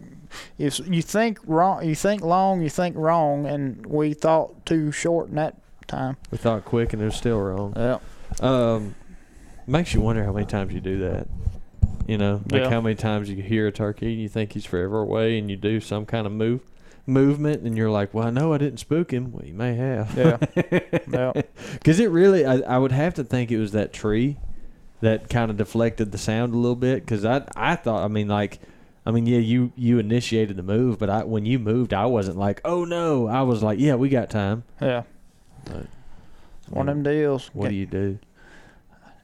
If 0.58 0.80
you 0.88 1.02
think 1.02 1.40
wrong, 1.46 1.86
you 1.88 1.96
think 1.96 2.22
long, 2.22 2.62
you 2.62 2.70
think 2.70 2.96
wrong, 2.98 3.46
and 3.46 3.86
we 3.86 4.14
thought 4.14 4.66
too 4.66 4.92
short 4.92 5.30
in 5.30 5.36
that 5.36 5.56
time. 5.88 6.18
we 6.32 6.38
thought 6.38 6.66
quick, 6.66 6.92
and 6.94 7.02
it 7.02 7.06
was 7.06 7.16
still 7.16 7.40
wrong. 7.40 7.74
Yeah, 7.78 8.00
Um, 8.42 8.96
makes 9.66 9.94
you 9.94 10.02
wonder 10.02 10.24
how 10.26 10.34
many 10.34 10.46
times 10.46 10.74
you 10.74 10.82
do 10.82 11.00
that. 11.00 11.28
You 12.08 12.18
know, 12.18 12.42
like 12.52 12.64
Yeah. 12.64 12.70
how 12.70 12.82
many 12.82 12.96
times 12.96 13.30
you 13.30 13.42
hear 13.42 13.68
a 13.68 13.72
turkey 13.72 14.12
and 14.14 14.22
you 14.22 14.28
think 14.30 14.54
he's 14.54 14.66
forever 14.66 15.00
away, 15.00 15.38
and 15.38 15.50
you 15.50 15.56
do 15.58 15.80
some 15.80 16.06
kind 16.06 16.26
of 16.26 16.34
move 16.34 16.62
movement, 17.06 17.62
and 17.64 17.78
you're 17.78 17.90
like, 17.90 18.14
"Well, 18.14 18.28
I 18.28 18.32
know 18.32 18.52
I 18.54 18.58
didn't 18.58 18.80
spook 18.80 19.12
him." 19.12 19.32
Well, 19.32 19.46
you 19.46 19.54
may 19.54 19.76
have. 19.76 20.18
Yeah. 20.18 20.38
yeah, 21.10 21.42
Because 21.74 22.00
it 22.02 22.10
really, 22.12 22.46
I, 22.46 22.58
I 22.60 22.78
would 22.78 22.92
have 22.92 23.14
to 23.14 23.24
think 23.24 23.50
it 23.52 23.60
was 23.60 23.72
that 23.72 23.94
tree 23.94 24.38
that 25.02 25.30
kind 25.30 25.52
of 25.52 25.58
deflected 25.58 26.12
the 26.12 26.18
sound 26.18 26.54
a 26.54 26.58
little 26.58 26.76
bit. 26.76 27.06
Because 27.06 27.26
I, 27.26 27.44
I 27.56 27.76
thought, 27.76 28.04
I 28.04 28.08
mean, 28.08 28.28
like, 28.28 28.60
I 29.06 29.12
mean, 29.12 29.26
yeah, 29.26 29.40
you 29.40 29.72
you 29.76 30.00
initiated 30.00 30.58
the 30.58 30.64
move, 30.64 31.00
but 31.00 31.10
I 31.10 31.24
when 31.24 31.46
you 31.46 31.60
moved, 31.60 31.94
I 31.94 32.06
wasn't 32.08 32.38
like, 32.38 32.60
"Oh 32.66 32.84
no," 32.84 33.28
I 33.28 33.42
was 33.44 33.64
like, 33.64 33.80
"Yeah, 33.80 33.96
we 33.96 34.10
got 34.10 34.30
time." 34.30 34.64
yeah. 34.82 35.04
But, 35.66 35.88
One 36.70 36.90
of 36.90 36.96
them 36.96 37.04
deals. 37.04 37.50
What 37.54 37.70
do 37.70 37.76
you 37.76 37.86
do? 37.86 38.20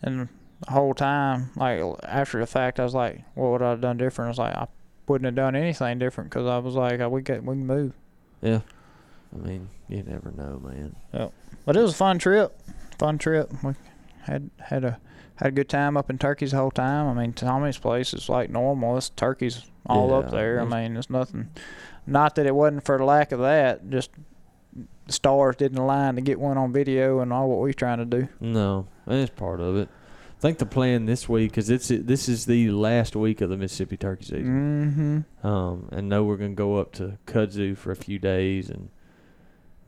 And 0.02 0.30
the 0.66 0.72
whole 0.72 0.94
time, 0.94 1.52
like 1.56 1.82
after 2.04 2.40
the 2.40 2.46
fact, 2.46 2.80
I 2.80 2.84
was 2.84 2.94
like, 2.94 3.24
"What 3.36 3.52
would 3.52 3.62
I 3.62 3.72
have 3.72 3.82
done 3.82 3.98
different?" 3.98 4.28
I 4.28 4.32
was 4.32 4.38
like, 4.38 4.56
"I 4.56 4.68
wouldn't 5.08 5.26
have 5.26 5.36
done 5.36 5.56
anything 5.56 6.00
different 6.00 6.30
because 6.30 6.48
I 6.48 6.60
was 6.60 6.76
like, 6.76 7.02
uh, 7.02 7.10
we 7.10 7.22
got 7.22 7.44
we 7.44 7.56
can 7.56 7.68
move." 7.68 7.94
Yeah, 8.42 8.62
I 9.34 9.48
mean, 9.48 9.70
you 9.90 10.04
never 10.04 10.32
know, 10.32 10.62
man. 10.64 10.96
But 11.66 11.76
it 11.76 11.82
was 11.82 11.92
a 11.92 11.96
fun 11.96 12.20
trip. 12.20 12.58
Fun 12.98 13.18
trip. 13.18 13.52
We 13.64 13.74
had 14.22 14.50
had 14.60 14.84
a 14.86 15.00
had 15.36 15.48
a 15.48 15.52
good 15.52 15.70
time 15.70 15.98
up 15.98 16.10
in 16.10 16.18
Turkey's 16.18 16.52
the 16.52 16.58
whole 16.58 16.72
time. 16.72 17.08
I 17.08 17.22
mean, 17.22 17.34
Tommy's 17.34 17.78
place 17.78 18.14
is 18.14 18.30
like 18.30 18.50
normal. 18.50 18.98
It's 18.98 19.10
turkeys 19.10 19.66
all 19.86 20.10
Yeah, 20.10 20.16
up 20.16 20.32
there. 20.32 20.62
I 20.62 20.66
mean, 20.66 20.96
it's 20.96 21.10
nothing. 21.10 21.50
Not 22.06 22.36
that 22.36 22.46
it 22.46 22.56
wasn't 22.56 22.86
for 22.86 23.04
lack 23.04 23.32
of 23.32 23.40
that. 23.40 23.90
Just 23.90 24.12
the 25.06 25.14
stars 25.14 25.56
didn't 25.56 25.78
align 25.78 26.16
to 26.16 26.22
get 26.22 26.40
one 26.40 26.58
on 26.58 26.72
video 26.72 27.20
and 27.20 27.34
all 27.34 27.50
what 27.50 27.60
we're 27.60 27.74
trying 27.74 27.98
to 28.00 28.06
do. 28.06 28.28
No, 28.40 28.88
that's 29.06 29.32
part 29.32 29.60
of 29.60 29.76
it. 29.78 29.90
I 30.38 30.42
think 30.42 30.58
the 30.58 30.66
plan 30.66 31.06
this 31.06 31.30
week, 31.30 31.52
because 31.52 31.70
it's 31.70 31.88
this 31.88 32.28
is 32.28 32.46
the 32.46 32.70
last 32.72 33.16
week 33.16 33.40
of 33.40 33.50
the 33.50 33.56
Mississippi 33.58 33.96
turkey 33.96 34.26
season. 34.26 35.26
Mm-hmm. 35.42 35.48
Um, 35.48 35.88
and 35.92 36.10
know 36.10 36.24
we're 36.26 36.38
gonna 36.38 36.54
go 36.54 36.78
up 36.78 36.92
to 36.94 37.18
Kudzu 37.26 37.78
for 37.78 37.92
a 37.92 37.96
few 37.96 38.20
days 38.20 38.70
and 38.70 38.90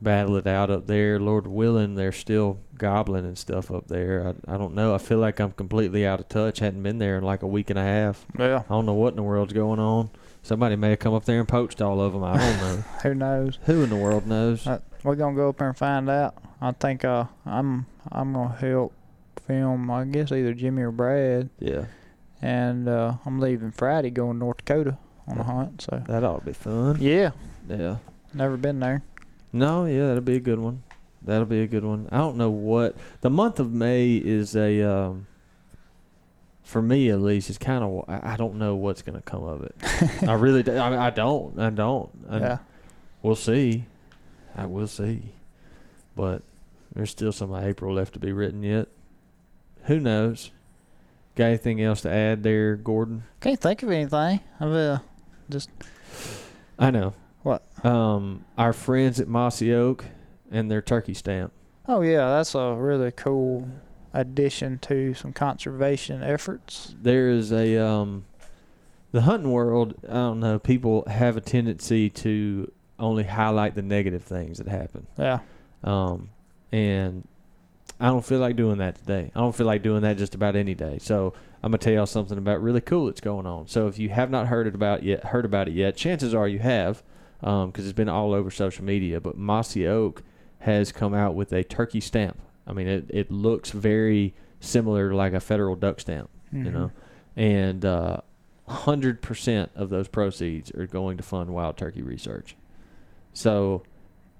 battle 0.00 0.36
it 0.36 0.46
out 0.46 0.70
up 0.70 0.86
there. 0.86 1.18
Lord 1.18 1.46
willing, 1.46 1.94
they're 1.94 2.12
still 2.12 2.58
gobbling 2.76 3.24
and 3.24 3.36
stuff 3.38 3.70
up 3.70 3.88
there. 3.88 4.34
I, 4.48 4.54
I 4.54 4.58
don't 4.58 4.74
know. 4.74 4.94
I 4.94 4.98
feel 4.98 5.18
like 5.18 5.40
I'm 5.40 5.52
completely 5.52 6.06
out 6.06 6.20
of 6.20 6.28
touch. 6.28 6.58
Hadn't 6.58 6.82
been 6.82 6.98
there 6.98 7.16
in 7.18 7.24
like 7.24 7.42
a 7.42 7.46
week 7.46 7.70
and 7.70 7.78
a 7.78 7.82
half. 7.82 8.26
Yeah. 8.38 8.62
I 8.68 8.68
don't 8.74 8.86
know 8.86 8.94
what 8.94 9.10
in 9.10 9.16
the 9.16 9.22
world's 9.22 9.52
going 9.52 9.80
on. 9.80 10.10
Somebody 10.42 10.76
may 10.76 10.90
have 10.90 10.98
come 11.00 11.14
up 11.14 11.24
there 11.24 11.40
and 11.40 11.48
poached 11.48 11.82
all 11.82 12.00
of 12.00 12.12
them. 12.12 12.22
I 12.22 12.36
don't 12.36 12.58
know. 12.60 12.76
Who 13.02 13.14
knows? 13.14 13.58
Who 13.64 13.82
in 13.82 13.90
the 13.90 13.96
world 13.96 14.26
knows? 14.26 14.66
Uh, 14.66 14.80
We're 15.02 15.16
gonna 15.16 15.34
go 15.34 15.48
up 15.48 15.58
there 15.58 15.68
and 15.68 15.76
find 15.76 16.08
out. 16.08 16.36
I 16.60 16.70
think 16.72 17.04
uh, 17.04 17.24
I'm 17.44 17.86
I'm 18.12 18.32
gonna 18.32 18.54
help 18.54 18.92
film. 19.46 19.90
I 19.90 20.04
guess 20.04 20.30
either 20.30 20.54
Jimmy 20.54 20.82
or 20.82 20.92
Brad. 20.92 21.50
Yeah, 21.58 21.86
And 22.42 22.88
uh, 22.88 23.14
I'm 23.24 23.40
leaving 23.40 23.70
Friday, 23.72 24.10
going 24.10 24.34
to 24.34 24.38
North 24.38 24.58
Dakota 24.58 24.98
on 25.26 25.38
a 25.38 25.42
hunt. 25.42 25.82
So 25.82 26.02
that 26.06 26.22
ought 26.22 26.40
to 26.40 26.46
be 26.46 26.52
fun. 26.52 26.98
yeah, 27.00 27.30
Yeah. 27.68 27.96
never 28.34 28.56
been 28.56 28.78
there. 28.80 29.02
No, 29.56 29.86
yeah, 29.86 30.08
that'll 30.08 30.20
be 30.20 30.36
a 30.36 30.40
good 30.40 30.58
one. 30.58 30.82
That'll 31.22 31.46
be 31.46 31.62
a 31.62 31.66
good 31.66 31.84
one. 31.84 32.08
I 32.12 32.18
don't 32.18 32.36
know 32.36 32.50
what 32.50 32.96
the 33.20 33.30
month 33.30 33.58
of 33.58 33.72
May 33.72 34.16
is 34.16 34.54
a 34.54 34.82
um, 34.82 35.26
for 36.62 36.82
me 36.82 37.10
at 37.10 37.20
least. 37.20 37.48
It's 37.48 37.58
kind 37.58 37.82
of 37.82 38.04
I 38.08 38.34
I 38.34 38.36
don't 38.36 38.56
know 38.56 38.76
what's 38.76 39.02
gonna 39.02 39.22
come 39.22 39.42
of 39.42 39.62
it. 39.62 39.74
I 40.28 40.34
really 40.34 40.62
do. 40.62 40.76
I, 40.76 41.06
I 41.06 41.10
don't. 41.10 41.58
I 41.58 41.70
don't. 41.70 42.10
I, 42.28 42.38
yeah. 42.38 42.58
We'll 43.22 43.34
see. 43.34 43.86
I 44.54 44.66
will 44.66 44.86
see. 44.86 45.22
But 46.14 46.42
there's 46.94 47.10
still 47.10 47.32
some 47.32 47.52
of 47.52 47.64
April 47.64 47.94
left 47.94 48.12
to 48.12 48.18
be 48.18 48.32
written 48.32 48.62
yet. 48.62 48.88
Who 49.84 50.00
knows? 50.00 50.50
Got 51.34 51.46
anything 51.46 51.82
else 51.82 52.00
to 52.02 52.10
add 52.10 52.42
there, 52.42 52.76
Gordon? 52.76 53.24
Can't 53.40 53.60
think 53.60 53.82
of 53.82 53.90
anything. 53.90 54.40
I've 54.60 54.72
uh, 54.72 54.98
just 55.50 55.70
I 56.78 56.90
know. 56.90 57.14
Um, 57.86 58.44
our 58.58 58.72
friends 58.72 59.20
at 59.20 59.28
Mossy 59.28 59.72
Oak 59.72 60.04
and 60.50 60.70
their 60.70 60.82
turkey 60.82 61.14
stamp. 61.14 61.52
oh 61.86 62.00
yeah, 62.02 62.28
that's 62.36 62.54
a 62.54 62.74
really 62.74 63.12
cool 63.12 63.68
addition 64.12 64.78
to 64.78 65.14
some 65.14 65.32
conservation 65.32 66.22
efforts. 66.22 66.94
there 67.00 67.28
is 67.28 67.52
a 67.52 67.76
um 67.76 68.24
the 69.12 69.20
hunting 69.20 69.50
world 69.52 69.94
i 70.08 70.12
don't 70.14 70.40
know 70.40 70.58
people 70.58 71.04
have 71.06 71.36
a 71.36 71.40
tendency 71.40 72.08
to 72.08 72.70
only 72.98 73.24
highlight 73.24 73.74
the 73.74 73.82
negative 73.82 74.22
things 74.24 74.56
that 74.58 74.68
happen. 74.68 75.06
Yeah, 75.18 75.40
um 75.84 76.30
and 76.72 77.28
i 78.00 78.06
don't 78.06 78.24
feel 78.24 78.38
like 78.40 78.56
doing 78.56 78.78
that 78.78 78.96
today. 78.96 79.30
I 79.34 79.40
don't 79.40 79.54
feel 79.54 79.66
like 79.66 79.82
doing 79.82 80.00
that 80.02 80.16
just 80.16 80.34
about 80.34 80.56
any 80.56 80.74
day. 80.74 80.98
So 80.98 81.34
i'm 81.62 81.70
gonna 81.70 81.78
tell 81.78 81.92
y'all 81.92 82.06
something 82.06 82.38
about 82.38 82.62
really 82.62 82.80
cool 82.80 83.06
that's 83.06 83.20
going 83.20 83.46
on. 83.46 83.68
So 83.68 83.86
if 83.86 83.98
you 83.98 84.08
have 84.08 84.30
not 84.30 84.46
heard 84.48 84.66
it 84.66 84.74
about 84.74 85.02
yet 85.02 85.24
heard 85.26 85.44
about 85.44 85.68
it 85.68 85.74
yet 85.74 85.94
chances 85.96 86.34
are 86.34 86.48
you 86.48 86.58
have 86.60 87.02
um 87.42 87.70
because 87.70 87.84
it's 87.86 87.96
been 87.96 88.08
all 88.08 88.32
over 88.32 88.50
social 88.50 88.84
media 88.84 89.20
but 89.20 89.36
mossy 89.36 89.86
oak 89.86 90.22
has 90.60 90.90
come 90.92 91.14
out 91.14 91.34
with 91.34 91.52
a 91.52 91.62
turkey 91.64 92.00
stamp 92.00 92.38
i 92.66 92.72
mean 92.72 92.86
it, 92.88 93.04
it 93.10 93.30
looks 93.30 93.70
very 93.70 94.34
similar 94.60 95.10
to 95.10 95.16
like 95.16 95.32
a 95.34 95.40
federal 95.40 95.76
duck 95.76 96.00
stamp 96.00 96.30
you 96.52 96.64
Mhm. 96.64 96.72
know, 96.72 96.90
and 97.36 97.84
uh, 97.84 98.18
hundred 98.68 99.20
percent 99.20 99.70
of 99.74 99.90
those 99.90 100.08
proceeds 100.08 100.70
are 100.72 100.86
going 100.86 101.16
to 101.16 101.22
fund 101.22 101.50
wild 101.50 101.76
turkey 101.76 102.02
research. 102.02 102.56
So, 103.32 103.82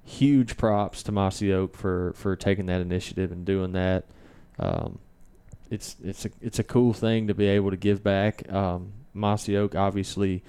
huge 0.05 0.57
props 0.57 1.03
to 1.03 1.13
Mossy 1.13 1.53
Oak 1.53 1.77
for 1.77 2.13
for 2.17 2.37
taking 2.37 2.67
that 2.67 2.81
initiative 2.81 3.33
and 3.33 3.45
doing 3.45 3.73
that. 3.73 4.05
Um, 4.59 4.99
it's 5.71 5.97
it's 6.03 6.25
a 6.25 6.31
it's 6.41 6.59
a 6.61 6.65
cool 6.65 6.93
thing 6.93 7.27
to 7.27 7.35
be 7.35 7.47
able 7.47 7.71
to 7.71 7.77
give 7.77 8.03
back. 8.03 8.51
Um, 8.53 8.93
Mossy 9.13 9.57
Oak 9.57 9.75
obviously 9.75 10.43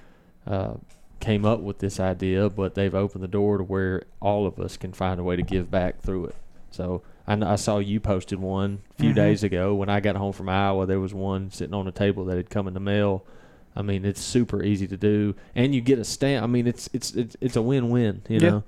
uh, 0.46 0.76
came 1.20 1.46
up 1.46 1.60
with 1.62 1.80
this 1.80 2.00
idea, 2.00 2.50
but 2.50 2.76
they've 2.76 2.94
opened 2.94 3.24
the 3.24 3.28
door 3.28 3.58
to 3.58 3.64
where 3.64 4.04
all 4.20 4.46
of 4.46 4.60
us 4.60 4.78
can 4.78 4.94
find 4.94 5.20
a 5.20 5.24
way 5.24 5.36
to 5.36 5.42
give 5.42 5.70
back 5.72 6.00
through 6.02 6.26
it. 6.26 6.36
So 6.72 7.02
I, 7.28 7.34
I 7.54 7.56
saw 7.56 7.80
you 7.80 8.00
posted 8.00 8.40
one 8.40 8.80
a 8.92 9.02
few 9.02 9.12
Mhm. 9.12 9.16
days 9.16 9.44
ago 9.44 9.74
when 9.76 9.90
I 9.90 10.00
got 10.00 10.16
home 10.16 10.34
from 10.34 10.50
Iowa. 10.50 10.86
There 10.86 11.00
was 11.00 11.14
one 11.14 11.50
sitting 11.52 11.74
on 11.74 11.86
the 11.86 11.92
table 11.92 12.26
that 12.26 12.38
had 12.38 12.50
come 12.50 12.68
in 12.68 12.74
the 12.74 12.80
mail. 12.80 13.24
I 13.76 13.82
mean, 13.82 14.06
it's 14.06 14.22
super 14.22 14.64
easy 14.64 14.88
to 14.88 14.98
do, 14.98 15.36
and 15.56 15.74
you 15.76 15.82
get 15.82 16.00
a 16.00 16.04
stamp. 16.04 16.44
I 16.44 16.48
mean, 16.48 16.66
it's 16.68 16.90
it's 16.94 17.14
it's, 17.14 17.36
it's 17.42 17.56
a 17.56 17.62
win-win. 17.62 18.22
You 18.28 18.40
Yeah. 18.40 18.50
know, 18.50 18.64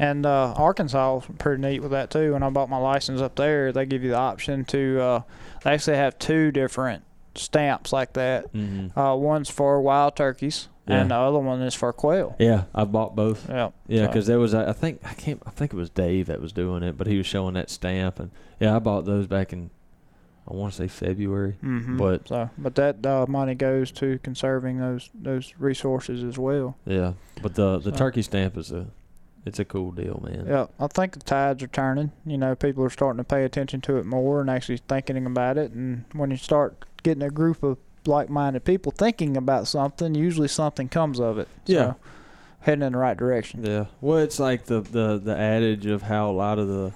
And 0.00 0.24
uh, 0.26 0.54
Arkansas 0.56 1.14
was 1.16 1.24
pretty 1.38 1.60
neat 1.60 1.80
with 1.80 1.90
that 1.90 2.10
too. 2.10 2.32
When 2.34 2.42
I 2.44 2.50
bought 2.50 2.68
my 2.70 2.76
license 2.78 3.20
up 3.20 3.34
there, 3.34 3.72
they 3.72 3.84
give 3.84 4.04
you 4.04 4.10
the 4.10 4.16
option 4.16 4.64
to. 4.66 5.00
Uh, 5.00 5.20
they 5.64 5.72
actually 5.72 5.96
have 5.96 6.18
two 6.20 6.52
different 6.52 7.02
stamps 7.34 7.92
like 7.92 8.12
that. 8.12 8.52
mm-hmm. 8.52 8.96
Uh, 8.98 9.14
one's 9.16 9.50
for 9.50 9.80
wild 9.80 10.14
turkeys, 10.16 10.68
and 10.88 11.10
the 11.10 11.14
other 11.16 11.38
one 11.38 11.60
is 11.62 11.74
for 11.74 11.92
quail. 11.92 12.34
Yeah, 12.38 12.64
I 12.74 12.84
bought 12.84 13.14
both. 13.16 13.48
Yeah. 13.48 13.70
Yeah, 13.86 14.02
so- 14.02 14.06
because 14.08 14.26
there 14.26 14.38
was 14.38 14.54
a, 14.54 14.68
I 14.68 14.72
think 14.72 15.00
I 15.04 15.14
can't 15.14 15.42
I 15.46 15.50
think 15.50 15.72
it 15.72 15.76
was 15.76 15.90
Dave 15.90 16.26
that 16.26 16.40
was 16.40 16.52
doing 16.52 16.82
it, 16.82 16.96
but 16.96 17.06
he 17.06 17.16
was 17.16 17.26
showing 17.26 17.54
that 17.54 17.70
stamp, 17.70 18.18
and 18.20 18.30
yeah, 18.60 18.74
I 18.74 18.78
bought 18.78 19.04
those 19.04 19.26
back 19.26 19.52
in 19.52 19.70
I 20.50 20.54
want 20.54 20.72
to 20.72 20.78
say 20.78 20.88
February. 20.88 21.56
Mhm. 21.62 21.98
But 21.98 22.28
so, 22.28 22.48
but 22.56 22.74
that 22.76 23.04
uh, 23.04 23.26
money 23.28 23.54
goes 23.54 23.90
to 23.92 24.18
conserving 24.20 24.78
those 24.78 25.10
those 25.14 25.52
resources 25.58 26.24
as 26.24 26.38
well. 26.38 26.76
yeah, 26.86 27.12
but 27.42 27.54
the 27.54 27.78
the 27.78 27.90
So- 27.92 27.96
turkey 27.96 28.22
stamp 28.22 28.56
is 28.56 28.72
a 28.72 28.86
it's 29.46 29.58
a 29.58 29.64
cool 29.64 29.92
deal, 29.92 30.20
man. 30.24 30.44
Yeah, 30.46 30.66
I 30.80 30.88
think 30.88 31.12
the 31.12 31.20
tides 31.20 31.62
are 31.62 31.68
turning. 31.68 32.12
You 32.26 32.36
know, 32.38 32.54
people 32.54 32.84
are 32.84 32.90
starting 32.90 33.18
to 33.18 33.24
pay 33.24 33.44
attention 33.44 33.80
to 33.82 33.96
it 33.96 34.04
more 34.04 34.40
and 34.42 34.50
actually 34.50 34.78
thinking 34.88 35.24
about 35.24 35.56
it. 35.56 35.72
And 35.72 36.04
when 36.12 36.30
you 36.30 36.36
start 36.36 36.84
getting 37.02 37.22
a 37.22 37.30
group 37.30 37.62
of 37.62 37.78
like-minded 38.06 38.64
people 38.64 38.92
thinking 38.92 39.36
about 39.36 39.66
something, 39.66 40.14
usually 40.14 40.48
something 40.48 40.88
comes 40.88 41.20
of 41.20 41.38
it. 41.38 41.48
So, 41.66 41.72
Yeah. 41.72 41.92
heading 42.60 42.82
in 42.84 42.92
the 42.92 42.98
right 42.98 43.16
direction. 43.16 43.64
Yeah. 43.64 43.86
Well, 44.00 44.18
it's 44.18 44.38
like 44.38 44.64
the, 44.66 44.80
the, 44.80 45.18
the 45.18 45.36
adage 45.36 45.86
of 45.86 46.02
how 46.02 46.30
a 46.30 46.32
lot 46.32 46.58
of 46.58 46.68
the 46.68 46.92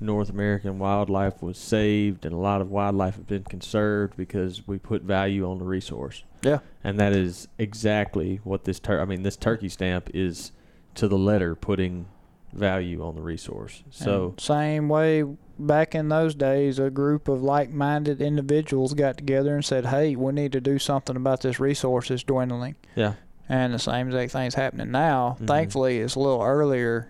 North 0.00 0.30
American 0.30 0.78
wildlife 0.78 1.42
was 1.42 1.58
saved 1.58 2.24
and 2.24 2.34
a 2.34 2.38
lot 2.38 2.60
of 2.62 2.70
wildlife 2.70 3.16
have 3.16 3.26
been 3.26 3.44
conserved 3.44 4.16
because 4.16 4.66
we 4.66 4.78
put 4.78 5.02
value 5.02 5.48
on 5.48 5.58
the 5.58 5.64
resource. 5.64 6.24
Yeah. 6.42 6.60
And 6.82 6.98
that 6.98 7.12
is 7.12 7.48
exactly 7.58 8.40
what 8.44 8.64
this 8.64 8.80
tur- 8.80 9.00
I 9.00 9.04
mean 9.04 9.22
this 9.24 9.36
turkey 9.36 9.68
stamp 9.68 10.08
is 10.14 10.52
to 10.94 11.06
the 11.06 11.18
letter 11.18 11.54
putting 11.54 12.06
value 12.54 13.04
on 13.04 13.14
the 13.14 13.20
resource. 13.20 13.82
So 13.90 14.28
And 14.30 14.40
same 14.40 14.88
way 14.88 15.22
back 15.66 15.94
in 15.94 16.08
those 16.08 16.34
days, 16.34 16.78
a 16.78 16.90
group 16.90 17.28
of 17.28 17.42
like-minded 17.42 18.20
individuals 18.20 18.94
got 18.94 19.16
together 19.18 19.54
and 19.54 19.64
said, 19.64 19.86
"Hey, 19.86 20.16
we 20.16 20.32
need 20.32 20.52
to 20.52 20.60
do 20.60 20.78
something 20.78 21.16
about 21.16 21.42
this 21.42 21.60
resources 21.60 22.22
dwindling." 22.24 22.76
yeah. 22.96 23.14
And 23.48 23.74
the 23.74 23.80
same 23.80 24.06
exact 24.06 24.30
thing's 24.32 24.54
happening 24.54 24.92
now. 24.92 25.36
Mhm. 25.40 25.46
Thankfully, 25.48 25.98
it's 25.98 26.14
a 26.14 26.20
little 26.20 26.40
earlier 26.42 27.08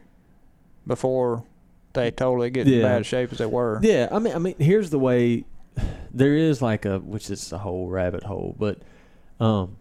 before 0.86 1.44
they 1.92 2.10
totally 2.10 2.48
get 2.50 2.66
in 2.66 2.80
bad 2.80 3.04
shape 3.04 3.30
as 3.32 3.38
they 3.38 3.46
were. 3.46 3.78
Yeah, 3.82 4.08
I 4.10 4.18
mean, 4.18 4.34
I 4.34 4.38
mean, 4.38 4.54
here's 4.58 4.90
the 4.90 4.98
way. 4.98 5.44
There 6.12 6.34
is 6.34 6.60
like 6.60 6.86
a, 6.86 6.98
which 6.98 7.30
is 7.30 7.52
a 7.52 7.58
whole 7.58 7.88
rabbit 7.88 8.24
hole, 8.24 8.56
but 8.58 8.78
um, 9.38 9.76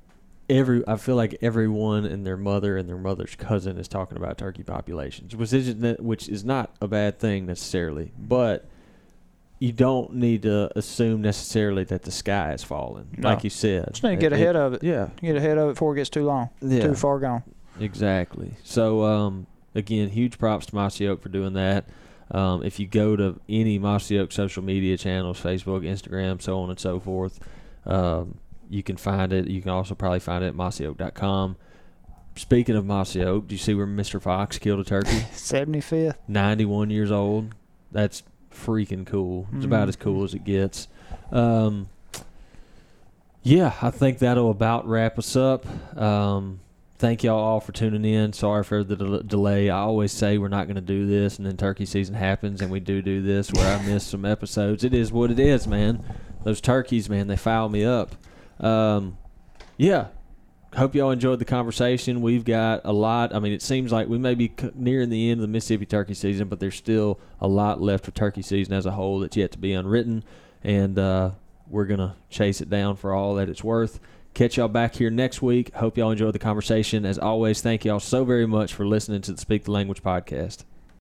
every 0.50 0.84
I 0.88 0.98
feel 0.98 1.16
like 1.16 1.38
everyone 1.42 2.06
and 2.06 2.26
their 2.26 2.38
mother 2.38 2.78
and 2.78 2.90
their 2.90 2.98
mother's 2.98 3.36
cousin 3.36 3.78
is 3.78 3.88
talking 3.88 4.18
about 4.18 4.38
turkey 4.38 4.64
populations, 4.64 5.36
which 5.36 5.54
isn't 5.54 6.00
which 6.02 6.28
is 6.28 6.44
not 6.44 6.76
a 6.82 6.88
bad 6.88 7.20
thing 7.20 7.46
necessarily, 7.46 8.12
but 8.18 8.66
you 9.60 9.72
don't 9.74 10.14
need 10.14 10.42
to 10.44 10.72
assume 10.78 11.22
necessarily 11.22 11.84
that 11.84 12.04
the 12.04 12.12
sky 12.12 12.54
is 12.54 12.64
falling, 12.64 13.10
No. 13.18 13.28
like 13.30 13.44
you 13.44 13.50
said. 13.50 13.90
Just 13.92 14.04
need 14.04 14.12
to 14.12 14.16
get 14.16 14.32
ahead 14.32 14.56
of 14.56 14.74
it. 14.74 14.84
Yeah, 14.84 15.10
Get 15.22 15.36
ahead 15.36 15.58
of 15.58 15.70
it 15.70 15.74
before 15.74 15.94
it 15.94 15.98
gets 15.98 16.10
too 16.10 16.24
long, 16.24 16.50
yeah, 16.62 16.82
too 16.82 16.96
far 16.96 17.20
gone. 17.20 17.44
Exactly. 17.80 18.54
So 18.64 19.04
um, 19.04 19.48
again, 19.76 20.10
huge 20.10 20.38
props 20.38 20.68
to 20.68 20.76
Mossy 20.76 21.08
Oak 21.08 21.22
for 21.22 21.30
doing 21.30 21.54
that. 21.54 21.86
Um, 22.32 22.64
if 22.64 22.80
you 22.80 22.88
go 22.88 23.16
to 23.16 23.40
any 23.50 23.80
Mossy 23.80 24.18
Oak 24.20 24.32
social 24.32 24.64
media 24.64 24.98
channels, 24.98 25.42
Facebook, 25.42 25.84
Instagram, 25.84 26.42
so 26.42 26.60
on 26.60 26.70
and 26.70 26.80
so 26.80 27.00
forth, 27.00 27.40
um, 27.86 28.38
you 28.70 28.84
can 28.84 28.98
find 28.98 29.34
it. 29.34 29.48
You 29.48 29.62
can 29.62 29.72
also 29.72 29.96
probably 29.96 30.20
find 30.20 30.44
it 30.44 30.48
at 30.48 30.54
mossyoak.com. 30.56 31.56
Speaking 32.36 32.76
of 32.76 32.86
Mossy 32.86 33.24
Oak, 33.24 33.48
do 33.48 33.56
you 33.56 33.60
see 33.60 33.74
where 33.74 33.88
Mr. 33.88 34.22
Fox 34.22 34.58
killed 34.60 34.80
a 34.80 34.84
turkey? 34.84 35.10
75th. 35.34 36.16
91 36.28 36.90
years 36.90 37.12
old. 37.12 37.54
That's 37.92 38.24
freaking 38.54 39.06
cool. 39.06 39.48
It's 39.56 39.66
about 39.66 39.86
Mhm. 39.86 39.90
as 39.90 39.96
cool 39.96 40.24
as 40.24 40.34
it 40.34 40.44
gets. 40.46 40.88
Um, 41.32 41.90
yeah, 43.44 43.74
I 43.82 43.90
think 43.90 44.20
that'll 44.20 44.52
about 44.52 44.88
wrap 44.88 45.18
us 45.18 45.36
up. 45.36 45.66
Um, 45.98 46.60
thank 46.98 47.24
y'all 47.24 47.40
all 47.40 47.60
for 47.60 47.72
tuning 47.72 48.06
in. 48.06 48.34
Sorry 48.34 48.64
for 48.64 48.84
the 48.84 48.96
del- 48.96 49.24
delay. 49.24 49.70
I 49.70 49.80
always 49.80 50.12
say 50.12 50.38
we're 50.38 50.50
not 50.50 50.68
going 50.68 50.76
to 50.76 50.82
do 50.82 51.08
this, 51.08 51.38
and 51.38 51.48
then 51.48 51.58
turkey 51.58 51.86
season 51.86 52.16
happens, 52.16 52.62
and 52.62 52.70
we 52.70 52.80
do 52.80 53.02
do 53.02 53.22
this 53.22 53.52
where 53.54 53.78
I 53.78 53.84
miss 53.86 54.04
some 54.04 54.26
episodes. 54.26 54.84
It 54.84 54.94
is 54.94 55.12
what 55.12 55.32
it 55.32 55.40
is, 55.40 55.68
man. 55.68 56.04
Those 56.44 56.62
turkeys, 56.62 57.10
man, 57.10 57.28
they 57.28 57.38
foul 57.38 57.70
me 57.70 57.84
up. 57.84 58.16
Um, 58.60 59.18
yeah, 59.78 60.08
hope 60.76 60.96
y'all 60.96 61.12
enjoyed 61.12 61.40
the 61.40 61.46
conversation. 61.46 62.22
We've 62.22 62.46
got 62.46 62.82
a 62.84 62.94
lot. 62.94 63.34
I 63.34 63.40
mean, 63.40 63.54
it 63.54 63.62
seems 63.62 63.92
like 63.92 64.08
we 64.08 64.18
may 64.18 64.36
be 64.36 64.52
nearing 64.76 65.10
the 65.10 65.32
end 65.32 65.40
of 65.40 65.42
the 65.44 65.48
Mississippi 65.48 65.86
turkey 65.86 66.14
season, 66.14 66.48
but 66.48 66.60
there's 66.60 66.76
still 66.76 67.20
a 67.40 67.48
lot 67.48 67.82
left 67.82 68.06
for 68.06 68.12
turkey 68.12 68.42
season 68.42 68.74
as 68.74 68.86
a 68.86 68.92
whole 68.92 69.20
that's 69.20 69.38
yet 69.38 69.52
to 69.52 69.58
be 69.58 69.74
unwritten, 69.74 70.24
and 70.64 71.00
uh, 71.00 71.32
we're 71.68 71.86
gonna 71.86 72.16
chase 72.30 72.62
it 72.62 72.70
down 72.70 72.96
for 72.96 73.14
all 73.14 73.36
that 73.36 73.50
it's 73.50 73.64
worth. 73.64 74.00
Catch 74.34 74.58
y'all 74.58 74.68
back 74.68 74.96
here 74.96 75.10
next 75.10 75.42
week. 75.42 75.74
Hope 75.76 75.98
y'all 75.98 76.12
enjoyed 76.12 76.36
the 76.36 76.40
conversation. 76.40 77.06
As 77.06 77.18
always, 77.18 77.62
thank 77.62 77.84
y'all 77.84 78.00
so 78.00 78.24
very 78.24 78.46
much 78.46 78.74
for 78.74 78.86
listening 78.86 79.22
to 79.22 79.32
the 79.34 79.40
Speak 79.40 79.64
the 79.64 79.72
Language 79.72 80.04
podcast. 80.04 80.66